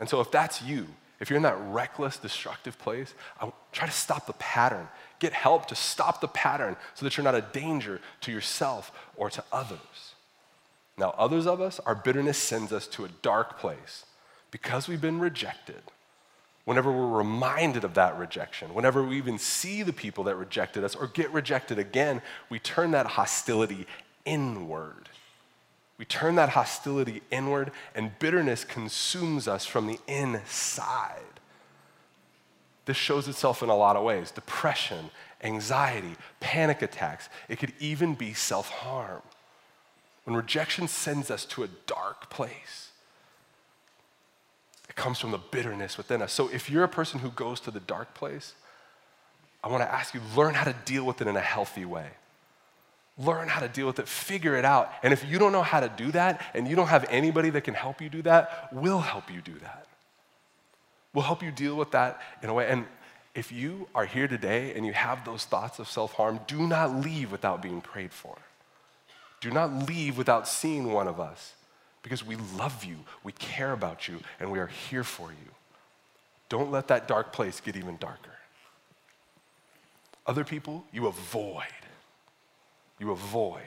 And 0.00 0.08
so, 0.08 0.20
if 0.20 0.32
that's 0.32 0.62
you, 0.62 0.88
if 1.20 1.30
you're 1.30 1.36
in 1.36 1.42
that 1.44 1.58
reckless, 1.60 2.16
destructive 2.16 2.78
place, 2.78 3.14
I 3.40 3.50
try 3.72 3.86
to 3.86 3.92
stop 3.92 4.26
the 4.26 4.34
pattern. 4.34 4.88
Get 5.18 5.32
help 5.32 5.66
to 5.66 5.74
stop 5.74 6.20
the 6.20 6.28
pattern 6.28 6.76
so 6.94 7.04
that 7.04 7.16
you're 7.16 7.24
not 7.24 7.34
a 7.34 7.40
danger 7.40 8.00
to 8.22 8.32
yourself 8.32 8.92
or 9.16 9.30
to 9.30 9.44
others. 9.52 10.07
Now, 10.98 11.14
others 11.16 11.46
of 11.46 11.60
us, 11.60 11.78
our 11.80 11.94
bitterness 11.94 12.38
sends 12.38 12.72
us 12.72 12.86
to 12.88 13.04
a 13.04 13.08
dark 13.22 13.58
place 13.58 14.04
because 14.50 14.88
we've 14.88 15.00
been 15.00 15.20
rejected 15.20 15.82
whenever 16.68 16.92
we're 16.92 17.16
reminded 17.16 17.82
of 17.82 17.94
that 17.94 18.18
rejection, 18.18 18.74
whenever 18.74 19.02
we 19.02 19.16
even 19.16 19.38
see 19.38 19.82
the 19.82 19.90
people 19.90 20.24
that 20.24 20.36
rejected 20.36 20.84
us 20.84 20.94
or 20.94 21.06
get 21.06 21.32
rejected 21.32 21.78
again, 21.78 22.20
we 22.50 22.58
turn 22.58 22.90
that 22.90 23.06
hostility 23.06 23.86
inward. 24.26 25.08
We 25.96 26.04
turn 26.04 26.34
that 26.34 26.50
hostility 26.50 27.22
inward, 27.30 27.70
and 27.94 28.10
bitterness 28.18 28.64
consumes 28.64 29.48
us 29.48 29.64
from 29.64 29.86
the 29.86 29.98
inside. 30.06 31.22
this 32.84 32.98
shows 32.98 33.28
itself 33.28 33.62
in 33.62 33.70
a 33.70 33.74
lot 33.74 33.96
of 33.96 34.04
ways 34.04 34.30
depression, 34.30 35.10
anxiety, 35.42 36.16
panic 36.38 36.82
attacks. 36.82 37.30
It 37.48 37.58
could 37.58 37.72
even 37.80 38.14
be 38.14 38.34
self 38.34 38.68
harm. 38.68 39.22
When 40.28 40.36
rejection 40.36 40.88
sends 40.88 41.30
us 41.30 41.46
to 41.46 41.62
a 41.62 41.68
dark 41.86 42.28
place, 42.28 42.90
it 44.86 44.94
comes 44.94 45.18
from 45.18 45.30
the 45.30 45.38
bitterness 45.38 45.96
within 45.96 46.20
us. 46.20 46.34
So 46.34 46.50
if 46.52 46.68
you're 46.68 46.84
a 46.84 46.88
person 46.88 47.20
who 47.20 47.30
goes 47.30 47.60
to 47.60 47.70
the 47.70 47.80
dark 47.80 48.12
place, 48.12 48.52
I 49.64 49.68
want 49.68 49.84
to 49.84 49.90
ask 49.90 50.12
you 50.12 50.20
learn 50.36 50.52
how 50.52 50.64
to 50.64 50.74
deal 50.84 51.04
with 51.04 51.22
it 51.22 51.28
in 51.28 51.36
a 51.38 51.40
healthy 51.40 51.86
way. 51.86 52.08
Learn 53.16 53.48
how 53.48 53.60
to 53.60 53.68
deal 53.68 53.86
with 53.86 54.00
it, 54.00 54.06
figure 54.06 54.54
it 54.54 54.66
out. 54.66 54.92
And 55.02 55.14
if 55.14 55.24
you 55.24 55.38
don't 55.38 55.50
know 55.50 55.62
how 55.62 55.80
to 55.80 55.88
do 55.88 56.12
that 56.12 56.44
and 56.52 56.68
you 56.68 56.76
don't 56.76 56.88
have 56.88 57.06
anybody 57.08 57.48
that 57.48 57.62
can 57.62 57.72
help 57.72 58.02
you 58.02 58.10
do 58.10 58.20
that, 58.20 58.68
we'll 58.70 59.00
help 59.00 59.32
you 59.32 59.40
do 59.40 59.54
that. 59.60 59.86
We'll 61.14 61.24
help 61.24 61.42
you 61.42 61.50
deal 61.50 61.74
with 61.74 61.92
that 61.92 62.20
in 62.42 62.50
a 62.50 62.52
way. 62.52 62.68
And 62.68 62.84
if 63.34 63.50
you 63.50 63.88
are 63.94 64.04
here 64.04 64.28
today 64.28 64.74
and 64.74 64.84
you 64.84 64.92
have 64.92 65.24
those 65.24 65.46
thoughts 65.46 65.78
of 65.78 65.88
self 65.88 66.12
harm, 66.12 66.40
do 66.46 66.66
not 66.66 66.96
leave 66.96 67.32
without 67.32 67.62
being 67.62 67.80
prayed 67.80 68.12
for. 68.12 68.36
Do 69.40 69.50
not 69.50 69.88
leave 69.88 70.18
without 70.18 70.48
seeing 70.48 70.92
one 70.92 71.08
of 71.08 71.20
us 71.20 71.54
because 72.02 72.24
we 72.24 72.36
love 72.56 72.84
you, 72.84 72.96
we 73.22 73.32
care 73.32 73.72
about 73.72 74.08
you, 74.08 74.20
and 74.40 74.50
we 74.50 74.58
are 74.58 74.66
here 74.66 75.04
for 75.04 75.30
you. 75.30 75.50
Don't 76.48 76.70
let 76.70 76.88
that 76.88 77.06
dark 77.06 77.32
place 77.32 77.60
get 77.60 77.76
even 77.76 77.96
darker. 77.98 78.30
Other 80.26 80.44
people, 80.44 80.84
you 80.92 81.06
avoid 81.06 81.64
you 82.98 83.10
avoid. 83.12 83.62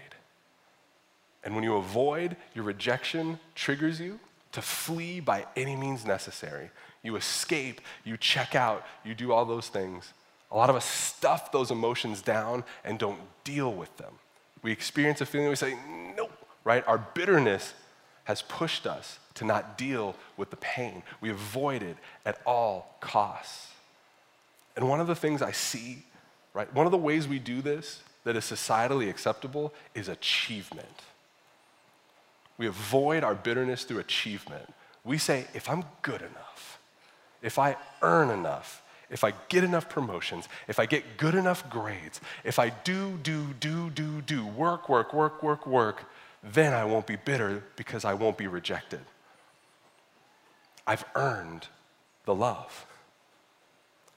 And 1.44 1.56
when 1.56 1.64
you 1.64 1.76
avoid, 1.78 2.36
your 2.54 2.64
rejection 2.64 3.40
triggers 3.56 4.00
you 4.00 4.20
to 4.52 4.62
flee 4.62 5.20
by 5.20 5.46
any 5.56 5.76
means 5.76 6.06
necessary. 6.06 6.70
You 7.04 7.16
escape, 7.16 7.82
you 8.04 8.18
check 8.18 8.54
out, 8.54 8.86
you 9.04 9.16
do 9.16 9.32
all 9.32 9.46
those 9.46 9.70
things. 9.70 10.14
A 10.52 10.58
lot 10.58 10.70
of 10.70 10.76
us 10.76 10.86
stuff 10.86 11.52
those 11.52 11.72
emotions 11.72 12.22
down 12.22 12.64
and 12.84 13.00
don't 13.00 13.20
deal 13.44 13.74
with 13.74 13.96
them. 13.98 14.14
We 14.62 14.72
experience 14.72 15.22
a 15.22 15.26
feeling, 15.26 15.50
we 15.50 15.56
say, 15.56 15.78
nope, 16.16 16.32
right? 16.64 16.88
Our 16.88 16.98
bitterness 16.98 17.74
has 18.26 18.42
pushed 18.44 18.86
us 18.86 19.20
to 19.36 19.46
not 19.46 19.78
deal 19.78 20.16
with 20.38 20.50
the 20.50 20.58
pain. 20.58 21.04
We 21.20 21.30
avoid 21.30 21.82
it 21.82 21.98
at 22.26 22.40
all 22.46 22.96
costs. 23.00 23.70
And 24.76 24.88
one 24.88 25.00
of 25.00 25.08
the 25.08 25.16
things 25.16 25.42
I 25.42 25.52
see, 25.52 26.04
right, 26.54 26.72
one 26.74 26.86
of 26.86 26.92
the 26.92 26.98
ways 26.98 27.28
we 27.28 27.40
do 27.40 27.62
this 27.62 28.04
that 28.24 28.36
is 28.36 28.44
societally 28.44 29.10
acceptable 29.10 29.74
is 29.96 30.08
achievement. 30.08 30.88
We 32.58 32.68
avoid 32.68 33.24
our 33.24 33.34
bitterness 33.34 33.84
through 33.84 34.00
achievement. 34.00 34.72
We 35.04 35.18
say, 35.18 35.48
if 35.56 35.68
I'm 35.68 35.84
good 36.04 36.22
enough, 36.22 36.80
if 37.42 37.58
I 37.58 37.76
earn 38.04 38.30
enough, 38.30 38.81
if 39.12 39.24
I 39.24 39.34
get 39.50 39.64
enough 39.64 39.90
promotions, 39.90 40.48
if 40.68 40.80
I 40.80 40.86
get 40.86 41.18
good 41.18 41.36
enough 41.36 41.70
grades, 41.70 42.22
if 42.44 42.58
I 42.58 42.70
do, 42.70 43.20
do, 43.22 43.54
do, 43.60 43.90
do, 43.90 44.22
do, 44.22 44.46
work, 44.46 44.90
work, 44.90 45.14
work, 45.14 45.44
work, 45.44 45.68
work, 45.68 46.06
then 46.44 46.74
I 46.74 46.86
won't 46.86 47.06
be 47.06 47.18
bitter 47.18 47.64
because 47.76 48.06
I 48.06 48.16
won't 48.16 48.38
be 48.38 48.48
rejected. 48.48 49.02
I've 50.88 51.06
earned 51.16 51.68
the 52.26 52.34
love, 52.34 52.86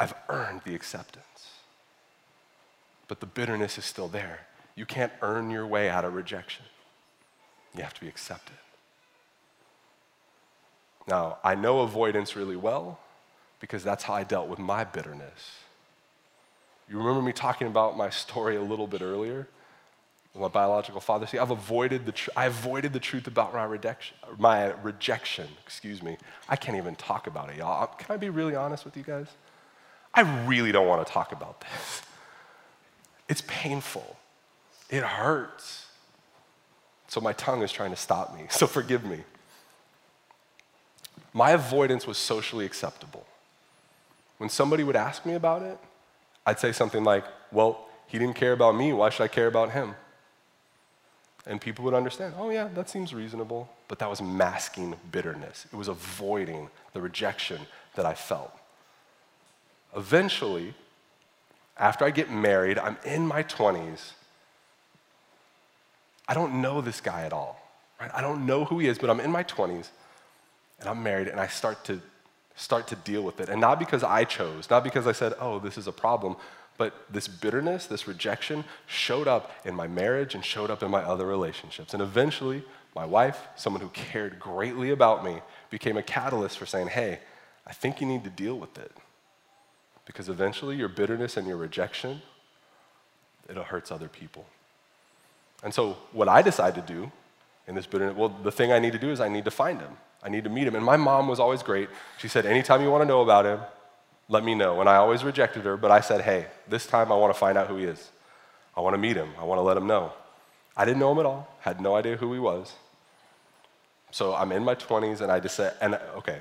I've 0.01 0.15
earned 0.29 0.63
the 0.65 0.75
acceptance 0.75 1.25
but 3.09 3.21
the 3.21 3.27
bitterness 3.27 3.79
is 3.79 3.85
still 3.85 4.09
there. 4.09 4.47
You 4.75 4.87
can't 4.87 5.13
earn 5.23 5.51
your 5.51 5.67
way 5.67 5.89
out 5.89 6.05
of 6.05 6.15
rejection. 6.15 6.65
You 7.77 7.83
have 7.83 7.95
to 7.95 8.01
be 8.01 8.09
accepted. 8.09 8.57
Now, 11.07 11.39
I 11.45 11.55
know 11.55 11.81
avoidance 11.81 12.35
really 12.35 12.57
well 12.57 12.99
because 13.61 13.85
that's 13.85 14.05
how 14.05 14.15
I 14.15 14.25
dealt 14.25 14.49
with 14.49 14.59
my 14.59 14.85
bitterness. 14.85 15.59
You 16.89 16.99
remember 16.99 17.23
me 17.23 17.33
talking 17.33 17.67
about 17.67 17.97
my 17.97 18.11
story 18.11 18.57
a 18.57 18.63
little 18.63 18.87
bit 18.87 19.03
earlier? 19.03 19.49
My 20.37 20.49
biological 20.49 21.01
father. 21.01 21.29
See, 21.29 21.39
I've 21.39 21.53
avoided 21.53 22.07
the 22.07 22.13
tr- 22.13 22.31
I 22.37 22.47
avoided 22.47 22.93
the 22.93 22.99
truth 22.99 23.29
about 23.29 23.55
my 23.55 23.63
rejection. 23.65 24.17
My 24.37 24.73
rejection, 24.83 25.47
excuse 25.65 26.03
me. 26.03 26.17
I 26.49 26.57
can't 26.57 26.77
even 26.77 26.97
talk 26.97 27.29
about 27.29 27.51
it, 27.51 27.57
y'all. 27.57 27.87
Can 27.87 28.13
I 28.13 28.17
be 28.17 28.31
really 28.31 28.57
honest 28.57 28.85
with 28.85 28.97
you 28.97 29.05
guys? 29.05 29.29
I 30.13 30.23
really 30.47 30.73
don't 30.73 30.89
want 30.89 31.07
to 31.07 31.13
talk 31.13 31.31
about 31.31 31.61
this. 31.61 32.03
It's 33.29 33.43
painful, 33.47 34.17
it 34.91 35.03
hurts. 35.03 35.87
So 37.09 37.21
my 37.21 37.33
tongue 37.33 37.63
is 37.63 37.71
trying 37.71 37.91
to 37.91 37.97
stop 37.97 38.35
me, 38.35 38.47
so 38.51 38.67
forgive 38.67 39.05
me. 39.05 39.21
My 41.33 41.51
avoidance 41.51 42.07
was 42.07 42.19
socially 42.19 42.65
acceptable. 42.65 43.27
When 44.45 44.51
somebody 44.51 44.85
would 44.85 44.95
ask 44.95 45.25
me 45.25 45.33
about 45.33 45.63
it, 45.63 45.79
I'd 46.45 46.61
say 46.61 46.71
something 46.71 47.03
like, 47.03 47.25
Well, 47.51 47.89
he 48.09 48.19
didn't 48.19 48.37
care 48.37 48.53
about 48.53 48.77
me, 48.77 48.93
why 48.93 49.09
should 49.09 49.23
I 49.23 49.29
care 49.29 49.47
about 49.47 49.71
him? 49.71 49.95
And 51.47 51.59
people 51.59 51.83
would 51.87 51.95
understand, 51.95 52.35
oh, 52.37 52.51
yeah, 52.51 52.69
that 52.75 52.91
seems 52.91 53.15
reasonable. 53.15 53.71
But 53.89 54.01
that 54.01 54.11
was 54.11 54.21
masking 54.21 54.97
bitterness, 55.11 55.65
it 55.73 55.77
was 55.77 55.89
avoiding 55.89 56.69
the 56.93 57.01
rejection 57.01 57.63
that 57.95 58.05
I 58.05 58.13
felt. 58.13 58.53
Eventually, 59.97 60.75
after 61.79 62.05
I 62.05 62.11
get 62.11 62.31
married, 62.31 62.79
I'm 62.79 62.99
in 63.03 63.27
my 63.27 63.45
20s. 63.45 64.13
I 66.29 66.35
don't 66.35 66.61
know 66.61 66.83
this 66.83 67.01
guy 67.01 67.23
at 67.23 67.33
all. 67.33 67.67
Right? 67.99 68.11
I 68.13 68.21
don't 68.21 68.45
know 68.45 68.67
who 68.67 68.79
he 68.79 68.89
is, 68.89 68.99
but 68.99 69.09
I'm 69.09 69.21
in 69.21 69.31
my 69.31 69.43
20s 69.43 69.89
and 70.81 70.89
I'm 70.91 71.03
married 71.03 71.29
and 71.29 71.41
I 71.41 71.47
start 71.47 71.83
to 71.87 72.03
start 72.57 72.87
to 72.89 72.97
deal 72.97 73.23
with 73.23 73.41
it. 73.41 73.49
And 73.49 73.61
not 73.61 73.79
because 73.79 74.03
I 74.03 74.25
chose, 74.25 74.71
not 74.71 74.85
because 74.85 75.07
I 75.07 75.13
said, 75.13 75.35
"Oh, 75.41 75.59
this 75.59 75.77
is 75.77 75.87
a 75.87 75.93
problem," 75.93 76.37
but 76.77 76.93
this 77.11 77.29
bitterness, 77.29 77.87
this 77.87 78.07
rejection 78.09 78.65
showed 78.87 79.29
up 79.29 79.53
in 79.65 79.75
my 79.75 79.87
marriage 79.87 80.35
and 80.35 80.45
showed 80.45 80.71
up 80.71 80.83
in 80.83 80.91
my 80.91 81.03
other 81.03 81.27
relationships. 81.27 81.95
And 81.95 82.03
eventually, 82.03 82.65
my 82.95 83.05
wife, 83.05 83.49
someone 83.57 83.83
who 83.83 83.89
cared 83.89 84.39
greatly 84.39 84.91
about 84.91 85.25
me, 85.25 85.41
became 85.71 85.97
a 85.97 86.03
catalyst 86.03 86.59
for 86.59 86.67
saying, 86.67 86.89
"Hey, 86.89 87.21
I 87.67 87.73
think 87.73 88.01
you 88.01 88.07
need 88.07 88.25
to 88.25 88.31
deal 88.31 88.59
with 88.59 88.79
it." 88.79 88.93
Because 90.05 90.29
eventually 90.29 90.77
your 90.77 90.89
bitterness 90.89 91.37
and 91.37 91.47
your 91.47 91.57
rejection, 91.57 92.23
it 93.49 93.57
hurts 93.57 93.91
other 93.91 94.09
people. 94.09 94.47
And 95.63 95.73
so 95.73 95.97
what 96.13 96.29
I 96.29 96.43
decided 96.43 96.87
to 96.87 96.93
do 96.93 97.11
in 97.67 97.75
this 97.75 97.87
bitterness, 97.87 98.17
well, 98.17 98.29
the 98.29 98.53
thing 98.53 98.71
I 98.71 98.79
need 98.79 98.93
to 98.93 98.99
do 98.99 99.11
is 99.11 99.21
I 99.21 99.29
need 99.29 99.47
to 99.47 99.51
find 99.51 99.81
him. 99.81 99.97
I 100.25 100.31
need 100.31 100.45
to 100.45 100.51
meet 100.51 100.67
him. 100.67 100.75
And 100.75 100.85
my 100.85 100.97
mom 100.97 101.29
was 101.29 101.39
always 101.39 101.63
great. 101.63 101.89
She 102.19 102.29
said, 102.29 102.47
anytime 102.47 102.81
you 102.81 102.91
want 102.91 103.03
to 103.03 103.07
know 103.07 103.21
about 103.21 103.45
him, 103.45 103.61
let 104.29 104.43
me 104.43 104.55
know. 104.55 104.81
And 104.81 104.89
I 104.89 104.97
always 104.97 105.23
rejected 105.23 105.65
her, 105.65 105.77
but 105.77 105.91
I 105.91 106.01
said, 106.01 106.23
hey, 106.23 106.47
this 106.67 106.87
time 106.87 107.13
I 107.13 107.17
want 107.17 107.33
to 107.35 107.39
find 107.39 107.59
out 107.59 107.67
who 107.67 107.77
he 107.77 107.85
is. 107.85 108.11
I 108.77 108.81
want 108.81 108.95
to 108.95 108.99
meet 108.99 109.17
him. 109.17 109.29
I 109.39 109.45
want 109.45 109.59
to 109.59 109.63
let 109.63 109.77
him 109.77 109.87
know. 109.87 110.13
I 110.77 110.85
didn't 110.85 110.99
know 110.99 111.13
him 111.13 111.19
at 111.19 111.27
all, 111.27 111.49
had 111.61 111.81
no 111.81 111.95
idea 111.95 112.17
who 112.17 112.33
he 112.33 112.41
was. 112.41 112.73
So 114.11 114.35
I'm 114.35 114.51
in 114.53 114.65
my 114.65 114.75
20s 114.75 115.21
and 115.21 115.31
I 115.31 115.41
just 115.41 115.57
said, 115.57 115.75
and 115.81 115.99
okay, 116.17 116.41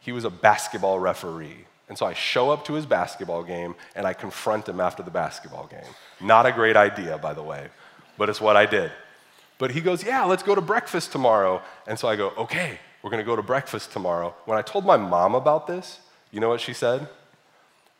he 0.00 0.12
was 0.12 0.24
a 0.24 0.30
basketball 0.30 0.98
referee. 0.98 1.64
And 1.88 1.98
so 1.98 2.06
I 2.06 2.12
show 2.12 2.50
up 2.50 2.64
to 2.66 2.74
his 2.74 2.86
basketball 2.86 3.42
game 3.42 3.74
and 3.94 4.06
I 4.06 4.12
confront 4.12 4.68
him 4.68 4.80
after 4.80 5.02
the 5.02 5.10
basketball 5.10 5.66
game. 5.66 5.92
Not 6.20 6.46
a 6.46 6.52
great 6.52 6.76
idea, 6.76 7.18
by 7.18 7.34
the 7.34 7.42
way, 7.42 7.68
but 8.18 8.28
it's 8.28 8.40
what 8.40 8.56
I 8.56 8.66
did. 8.66 8.92
But 9.62 9.70
he 9.70 9.80
goes, 9.80 10.02
Yeah, 10.02 10.24
let's 10.24 10.42
go 10.42 10.56
to 10.56 10.60
breakfast 10.60 11.12
tomorrow. 11.12 11.62
And 11.86 11.96
so 11.96 12.08
I 12.08 12.16
go, 12.16 12.32
Okay, 12.36 12.80
we're 13.00 13.10
gonna 13.10 13.22
go 13.22 13.36
to 13.36 13.42
breakfast 13.42 13.92
tomorrow. 13.92 14.34
When 14.44 14.58
I 14.58 14.62
told 14.62 14.84
my 14.84 14.96
mom 14.96 15.36
about 15.36 15.68
this, 15.68 16.00
you 16.32 16.40
know 16.40 16.48
what 16.48 16.60
she 16.60 16.72
said? 16.72 17.08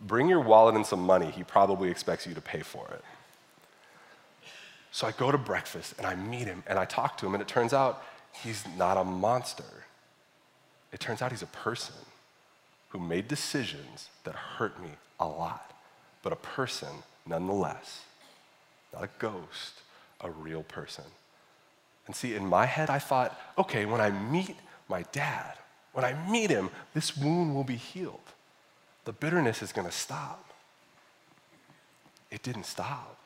Bring 0.00 0.28
your 0.28 0.40
wallet 0.40 0.74
and 0.74 0.84
some 0.84 0.98
money. 0.98 1.30
He 1.30 1.44
probably 1.44 1.88
expects 1.88 2.26
you 2.26 2.34
to 2.34 2.40
pay 2.40 2.62
for 2.62 2.88
it. 2.90 3.04
So 4.90 5.06
I 5.06 5.12
go 5.12 5.30
to 5.30 5.38
breakfast 5.38 5.94
and 5.98 6.04
I 6.04 6.16
meet 6.16 6.48
him 6.48 6.64
and 6.66 6.80
I 6.80 6.84
talk 6.84 7.16
to 7.18 7.26
him, 7.26 7.34
and 7.34 7.40
it 7.40 7.46
turns 7.46 7.72
out 7.72 8.02
he's 8.32 8.64
not 8.76 8.96
a 8.96 9.04
monster. 9.04 9.84
It 10.90 10.98
turns 10.98 11.22
out 11.22 11.30
he's 11.30 11.42
a 11.42 11.54
person 11.62 11.94
who 12.88 12.98
made 12.98 13.28
decisions 13.28 14.08
that 14.24 14.34
hurt 14.34 14.82
me 14.82 14.90
a 15.20 15.28
lot, 15.28 15.70
but 16.24 16.32
a 16.32 16.36
person 16.56 17.04
nonetheless, 17.24 18.00
not 18.92 19.04
a 19.04 19.10
ghost, 19.20 19.82
a 20.20 20.28
real 20.28 20.64
person. 20.64 21.04
And 22.06 22.16
see, 22.16 22.34
in 22.34 22.46
my 22.46 22.66
head, 22.66 22.90
I 22.90 22.98
thought, 22.98 23.38
okay, 23.56 23.86
when 23.86 24.00
I 24.00 24.10
meet 24.10 24.56
my 24.88 25.02
dad, 25.12 25.54
when 25.92 26.04
I 26.04 26.14
meet 26.30 26.50
him, 26.50 26.70
this 26.94 27.16
wound 27.16 27.54
will 27.54 27.64
be 27.64 27.76
healed. 27.76 28.20
The 29.04 29.12
bitterness 29.12 29.62
is 29.62 29.72
going 29.72 29.86
to 29.86 29.92
stop. 29.92 30.52
It 32.30 32.42
didn't 32.42 32.66
stop. 32.66 33.18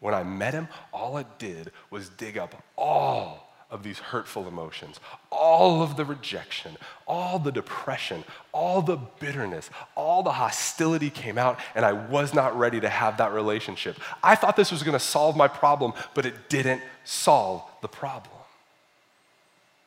When 0.00 0.14
I 0.14 0.22
met 0.22 0.54
him, 0.54 0.68
all 0.92 1.18
it 1.18 1.26
did 1.38 1.72
was 1.90 2.08
dig 2.10 2.38
up 2.38 2.62
all 2.76 3.47
of 3.70 3.82
these 3.82 3.98
hurtful 3.98 4.48
emotions, 4.48 4.98
all 5.30 5.82
of 5.82 5.96
the 5.96 6.04
rejection, 6.04 6.76
all 7.06 7.38
the 7.38 7.52
depression, 7.52 8.24
all 8.52 8.80
the 8.80 8.96
bitterness, 8.96 9.68
all 9.94 10.22
the 10.22 10.32
hostility 10.32 11.10
came 11.10 11.36
out, 11.36 11.58
and 11.74 11.84
I 11.84 11.92
was 11.92 12.32
not 12.32 12.58
ready 12.58 12.80
to 12.80 12.88
have 12.88 13.18
that 13.18 13.32
relationship. 13.32 13.98
I 14.22 14.36
thought 14.36 14.56
this 14.56 14.72
was 14.72 14.82
gonna 14.82 14.98
solve 14.98 15.36
my 15.36 15.48
problem, 15.48 15.92
but 16.14 16.24
it 16.24 16.48
didn't 16.48 16.80
solve 17.04 17.62
the 17.82 17.88
problem. 17.88 18.34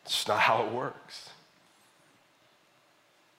It's 0.05 0.27
not 0.27 0.39
how 0.39 0.63
it 0.63 0.71
works. 0.71 1.29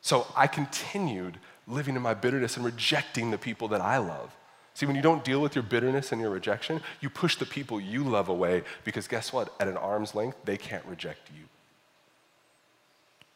So 0.01 0.27
I 0.35 0.49
continued 0.49 1.39
living 1.69 1.95
in 1.95 2.03
my 2.03 2.15
bitterness 2.15 2.57
and 2.57 2.65
rejecting 2.65 3.31
the 3.31 3.39
people 3.39 3.69
that 3.69 3.81
I 3.81 3.99
love. 3.99 4.35
See, 4.75 4.87
when 4.87 4.97
you 4.97 5.03
don't 5.03 5.25
deal 5.25 5.41
with 5.41 5.55
your 5.55 5.63
bitterness 5.63 6.13
and 6.13 6.21
your 6.21 6.31
rejection, 6.31 6.81
you 7.01 7.11
push 7.11 7.37
the 7.37 7.45
people 7.45 7.81
you 7.81 8.05
love 8.05 8.29
away 8.29 8.63
because 8.85 9.07
guess 9.07 9.33
what? 9.33 9.53
At 9.61 9.69
an 9.69 9.77
arm's 9.77 10.15
length, 10.15 10.39
they 10.45 10.57
can't 10.57 10.85
reject 10.87 11.31
you. 11.37 11.45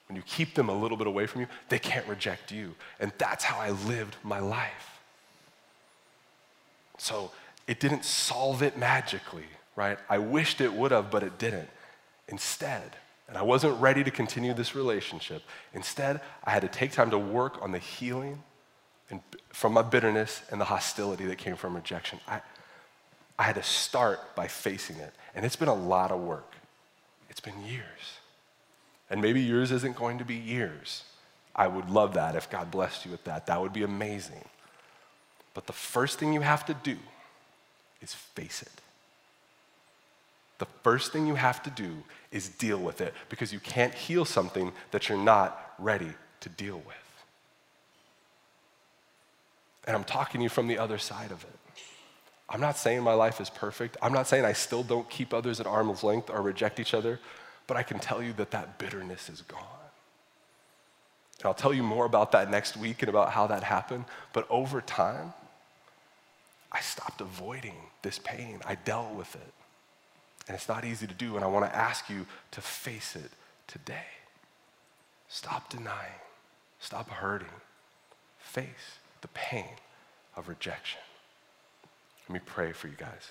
When 0.08 0.16
you 0.16 0.22
keep 0.22 0.54
them 0.54 0.68
a 0.68 0.74
little 0.74 0.96
bit 0.96 1.06
away 1.06 1.26
from 1.26 1.42
you, 1.42 1.48
they 1.68 1.78
can't 1.78 2.06
reject 2.06 2.52
you. 2.52 2.74
And 3.00 3.12
that's 3.18 3.44
how 3.44 3.58
I 3.58 3.70
lived 3.70 4.16
my 4.22 4.38
life. 4.38 5.00
So 6.98 7.32
it 7.66 7.80
didn't 7.80 8.04
solve 8.04 8.62
it 8.62 8.78
magically, 8.78 9.46
right? 9.74 9.98
I 10.08 10.18
wished 10.18 10.60
it 10.60 10.72
would 10.72 10.92
have, 10.92 11.10
but 11.10 11.22
it 11.22 11.38
didn't. 11.38 11.68
Instead, 12.28 12.96
and 13.28 13.36
I 13.36 13.42
wasn't 13.42 13.78
ready 13.80 14.04
to 14.04 14.10
continue 14.10 14.54
this 14.54 14.74
relationship. 14.74 15.42
Instead, 15.74 16.20
I 16.44 16.50
had 16.50 16.62
to 16.62 16.68
take 16.68 16.92
time 16.92 17.10
to 17.10 17.18
work 17.18 17.60
on 17.60 17.72
the 17.72 17.78
healing 17.78 18.42
and 19.10 19.20
from 19.50 19.72
my 19.72 19.82
bitterness 19.82 20.42
and 20.50 20.60
the 20.60 20.64
hostility 20.64 21.24
that 21.26 21.38
came 21.38 21.56
from 21.56 21.74
rejection. 21.74 22.18
I, 22.26 22.40
I 23.38 23.44
had 23.44 23.54
to 23.56 23.62
start 23.62 24.34
by 24.34 24.48
facing 24.48 24.96
it. 24.96 25.12
And 25.34 25.44
it's 25.44 25.56
been 25.56 25.68
a 25.68 25.74
lot 25.74 26.10
of 26.10 26.20
work. 26.20 26.52
It's 27.30 27.40
been 27.40 27.64
years. 27.64 28.18
And 29.10 29.20
maybe 29.20 29.40
yours 29.40 29.70
isn't 29.70 29.96
going 29.96 30.18
to 30.18 30.24
be 30.24 30.34
years. 30.34 31.04
I 31.54 31.68
would 31.68 31.88
love 31.88 32.14
that 32.14 32.34
if 32.34 32.50
God 32.50 32.70
blessed 32.70 33.04
you 33.04 33.10
with 33.10 33.24
that. 33.24 33.46
That 33.46 33.60
would 33.60 33.72
be 33.72 33.82
amazing. 33.82 34.44
But 35.54 35.66
the 35.66 35.72
first 35.72 36.18
thing 36.18 36.32
you 36.32 36.40
have 36.40 36.66
to 36.66 36.74
do 36.74 36.96
is 38.02 38.12
face 38.12 38.62
it. 38.62 38.82
The 40.58 40.66
first 40.82 41.12
thing 41.12 41.26
you 41.26 41.34
have 41.34 41.62
to 41.64 41.70
do 41.70 42.02
is 42.30 42.48
deal 42.48 42.78
with 42.78 43.00
it 43.00 43.14
because 43.28 43.52
you 43.52 43.60
can't 43.60 43.94
heal 43.94 44.24
something 44.24 44.72
that 44.90 45.08
you're 45.08 45.18
not 45.18 45.74
ready 45.78 46.10
to 46.40 46.48
deal 46.48 46.82
with. 46.86 47.05
And 49.86 49.94
I'm 49.94 50.04
talking 50.04 50.40
to 50.40 50.42
you 50.42 50.48
from 50.48 50.66
the 50.66 50.78
other 50.78 50.98
side 50.98 51.30
of 51.30 51.42
it. 51.44 51.82
I'm 52.48 52.60
not 52.60 52.76
saying 52.76 53.02
my 53.02 53.14
life 53.14 53.40
is 53.40 53.50
perfect. 53.50 53.96
I'm 54.00 54.12
not 54.12 54.26
saying 54.26 54.44
I 54.44 54.52
still 54.52 54.82
don't 54.82 55.08
keep 55.08 55.34
others 55.34 55.60
at 55.60 55.66
arm's 55.66 56.04
length 56.04 56.30
or 56.30 56.42
reject 56.42 56.78
each 56.78 56.94
other, 56.94 57.18
but 57.66 57.76
I 57.76 57.82
can 57.82 57.98
tell 57.98 58.22
you 58.22 58.32
that 58.34 58.52
that 58.52 58.78
bitterness 58.78 59.28
is 59.28 59.42
gone. 59.42 59.62
And 61.38 61.46
I'll 61.46 61.54
tell 61.54 61.74
you 61.74 61.82
more 61.82 62.06
about 62.06 62.32
that 62.32 62.50
next 62.50 62.76
week 62.76 63.02
and 63.02 63.08
about 63.08 63.30
how 63.30 63.46
that 63.48 63.62
happened. 63.62 64.04
But 64.32 64.46
over 64.48 64.80
time, 64.80 65.34
I 66.70 66.80
stopped 66.80 67.20
avoiding 67.20 67.74
this 68.02 68.18
pain. 68.18 68.60
I 68.64 68.76
dealt 68.76 69.14
with 69.14 69.34
it. 69.34 69.52
And 70.48 70.54
it's 70.54 70.68
not 70.68 70.84
easy 70.84 71.08
to 71.08 71.14
do, 71.14 71.34
and 71.34 71.44
I 71.44 71.48
want 71.48 71.64
to 71.64 71.76
ask 71.76 72.08
you 72.08 72.26
to 72.52 72.60
face 72.60 73.16
it 73.16 73.32
today. 73.66 74.06
Stop 75.28 75.68
denying, 75.68 76.20
stop 76.78 77.10
hurting, 77.10 77.48
face 78.38 79.00
the 79.20 79.28
pain 79.28 79.68
of 80.36 80.48
rejection. 80.48 81.00
Let 82.28 82.34
me 82.34 82.40
pray 82.44 82.72
for 82.72 82.88
you 82.88 82.96
guys. 82.96 83.28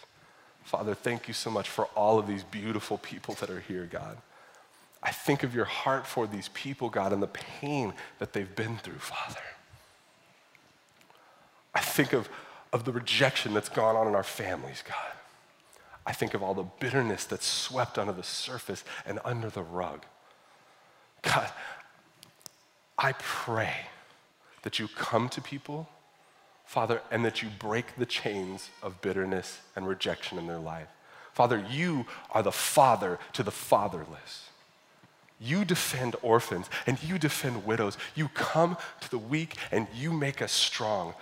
Father, 0.63 0.95
thank 0.95 1.27
you 1.27 1.33
so 1.33 1.51
much 1.51 1.69
for 1.69 1.85
all 1.95 2.17
of 2.17 2.27
these 2.27 2.43
beautiful 2.43 2.97
people 2.97 3.35
that 3.35 3.49
are 3.49 3.59
here, 3.59 3.87
God. 3.91 4.17
I 5.03 5.11
think 5.11 5.43
of 5.43 5.53
your 5.53 5.65
heart 5.65 6.07
for 6.07 6.25
these 6.25 6.47
people, 6.49 6.89
God, 6.89 7.13
and 7.13 7.21
the 7.21 7.27
pain 7.27 7.93
that 8.17 8.33
they've 8.33 8.55
been 8.55 8.77
through, 8.77 8.97
Father. 8.97 9.39
I 11.75 11.81
think 11.81 12.13
of, 12.13 12.27
of 12.73 12.85
the 12.85 12.91
rejection 12.91 13.53
that's 13.53 13.69
gone 13.69 13.95
on 13.95 14.07
in 14.07 14.15
our 14.15 14.23
families, 14.23 14.83
God. 14.87 15.13
I 16.07 16.13
think 16.13 16.33
of 16.33 16.41
all 16.41 16.53
the 16.53 16.65
bitterness 16.79 17.25
that's 17.25 17.45
swept 17.45 17.99
under 17.99 18.13
the 18.13 18.23
surface 18.23 18.83
and 19.05 19.19
under 19.25 19.49
the 19.49 19.63
rug. 19.63 20.05
God, 21.21 21.49
I 22.97 23.13
pray 23.13 23.87
that 24.65 24.79
you 24.79 24.89
come 24.89 25.29
to 25.29 25.39
people, 25.39 25.87
Father, 26.65 26.99
and 27.11 27.23
that 27.23 27.41
you 27.43 27.49
break 27.59 27.95
the 27.95 28.05
chains 28.05 28.71
of 28.81 28.99
bitterness 28.99 29.59
and 29.75 29.87
rejection 29.87 30.39
in 30.39 30.47
their 30.47 30.59
life. 30.59 30.87
Father, 31.33 31.63
you 31.69 32.05
are 32.31 32.41
the 32.41 32.51
father 32.51 33.19
to 33.33 33.43
the 33.43 33.51
fatherless. 33.51 34.49
You 35.39 35.65
defend 35.65 36.15
orphans 36.23 36.67
and 36.87 37.01
you 37.03 37.19
defend 37.19 37.65
widows. 37.65 37.97
You 38.15 38.29
come 38.29 38.75
to 39.01 39.09
the 39.11 39.19
weak 39.19 39.55
and 39.71 39.85
you 39.95 40.11
make 40.11 40.41
us 40.41 40.51
strong. 40.51 41.13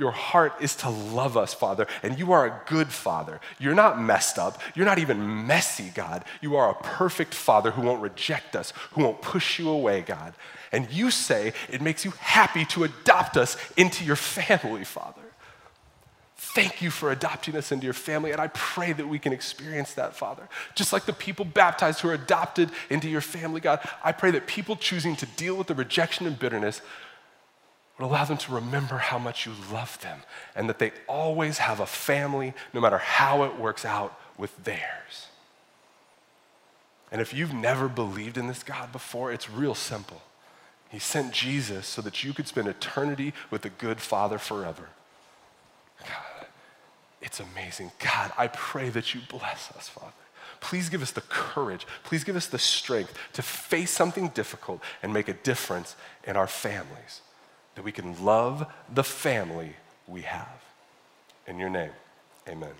Your 0.00 0.12
heart 0.12 0.54
is 0.62 0.74
to 0.76 0.88
love 0.88 1.36
us, 1.36 1.52
Father, 1.52 1.86
and 2.02 2.18
you 2.18 2.32
are 2.32 2.46
a 2.46 2.62
good 2.64 2.88
Father. 2.88 3.38
You're 3.58 3.74
not 3.74 4.00
messed 4.00 4.38
up. 4.38 4.58
You're 4.74 4.86
not 4.86 4.98
even 4.98 5.46
messy, 5.46 5.92
God. 5.94 6.24
You 6.40 6.56
are 6.56 6.70
a 6.70 6.74
perfect 6.74 7.34
Father 7.34 7.72
who 7.72 7.82
won't 7.82 8.00
reject 8.00 8.56
us, 8.56 8.72
who 8.92 9.02
won't 9.02 9.20
push 9.20 9.58
you 9.58 9.68
away, 9.68 10.00
God. 10.00 10.32
And 10.72 10.90
you 10.90 11.10
say 11.10 11.52
it 11.68 11.82
makes 11.82 12.06
you 12.06 12.12
happy 12.12 12.64
to 12.64 12.84
adopt 12.84 13.36
us 13.36 13.58
into 13.76 14.02
your 14.02 14.16
family, 14.16 14.84
Father. 14.84 15.20
Thank 16.38 16.80
you 16.80 16.90
for 16.90 17.12
adopting 17.12 17.54
us 17.54 17.70
into 17.70 17.84
your 17.84 17.92
family, 17.92 18.32
and 18.32 18.40
I 18.40 18.46
pray 18.48 18.94
that 18.94 19.06
we 19.06 19.18
can 19.18 19.34
experience 19.34 19.92
that, 19.94 20.16
Father. 20.16 20.48
Just 20.74 20.94
like 20.94 21.04
the 21.04 21.12
people 21.12 21.44
baptized 21.44 22.00
who 22.00 22.08
are 22.08 22.14
adopted 22.14 22.70
into 22.88 23.10
your 23.10 23.20
family, 23.20 23.60
God, 23.60 23.86
I 24.02 24.12
pray 24.12 24.30
that 24.30 24.46
people 24.46 24.76
choosing 24.76 25.14
to 25.16 25.26
deal 25.26 25.56
with 25.56 25.66
the 25.66 25.74
rejection 25.74 26.26
and 26.26 26.38
bitterness 26.38 26.80
would 28.00 28.06
allow 28.06 28.24
them 28.24 28.38
to 28.38 28.54
remember 28.54 28.96
how 28.96 29.18
much 29.18 29.44
you 29.44 29.52
love 29.70 30.00
them 30.00 30.20
and 30.56 30.70
that 30.70 30.78
they 30.78 30.90
always 31.06 31.58
have 31.58 31.80
a 31.80 31.86
family, 31.86 32.54
no 32.72 32.80
matter 32.80 32.96
how 32.96 33.42
it 33.42 33.58
works 33.58 33.84
out 33.84 34.18
with 34.38 34.64
theirs. 34.64 35.26
And 37.12 37.20
if 37.20 37.34
you've 37.34 37.52
never 37.52 37.88
believed 37.90 38.38
in 38.38 38.46
this 38.46 38.62
God 38.62 38.90
before, 38.90 39.30
it's 39.30 39.50
real 39.50 39.74
simple. 39.74 40.22
He 40.88 40.98
sent 40.98 41.34
Jesus 41.34 41.86
so 41.86 42.00
that 42.00 42.24
you 42.24 42.32
could 42.32 42.48
spend 42.48 42.68
eternity 42.68 43.34
with 43.50 43.62
the 43.62 43.68
good 43.68 44.00
Father 44.00 44.38
forever. 44.38 44.88
God, 46.00 46.46
it's 47.20 47.38
amazing. 47.38 47.92
God, 47.98 48.32
I 48.38 48.46
pray 48.46 48.88
that 48.88 49.14
you 49.14 49.20
bless 49.28 49.70
us, 49.76 49.90
Father. 49.90 50.12
Please 50.60 50.88
give 50.88 51.02
us 51.02 51.10
the 51.10 51.20
courage, 51.22 51.86
please 52.04 52.24
give 52.24 52.36
us 52.36 52.46
the 52.46 52.58
strength 52.58 53.12
to 53.34 53.42
face 53.42 53.90
something 53.90 54.28
difficult 54.28 54.80
and 55.02 55.12
make 55.12 55.28
a 55.28 55.34
difference 55.34 55.96
in 56.24 56.36
our 56.36 56.46
families 56.46 57.20
that 57.74 57.84
we 57.84 57.92
can 57.92 58.24
love 58.24 58.66
the 58.92 59.04
family 59.04 59.74
we 60.06 60.22
have. 60.22 60.62
In 61.46 61.58
your 61.58 61.70
name, 61.70 61.92
amen. 62.48 62.74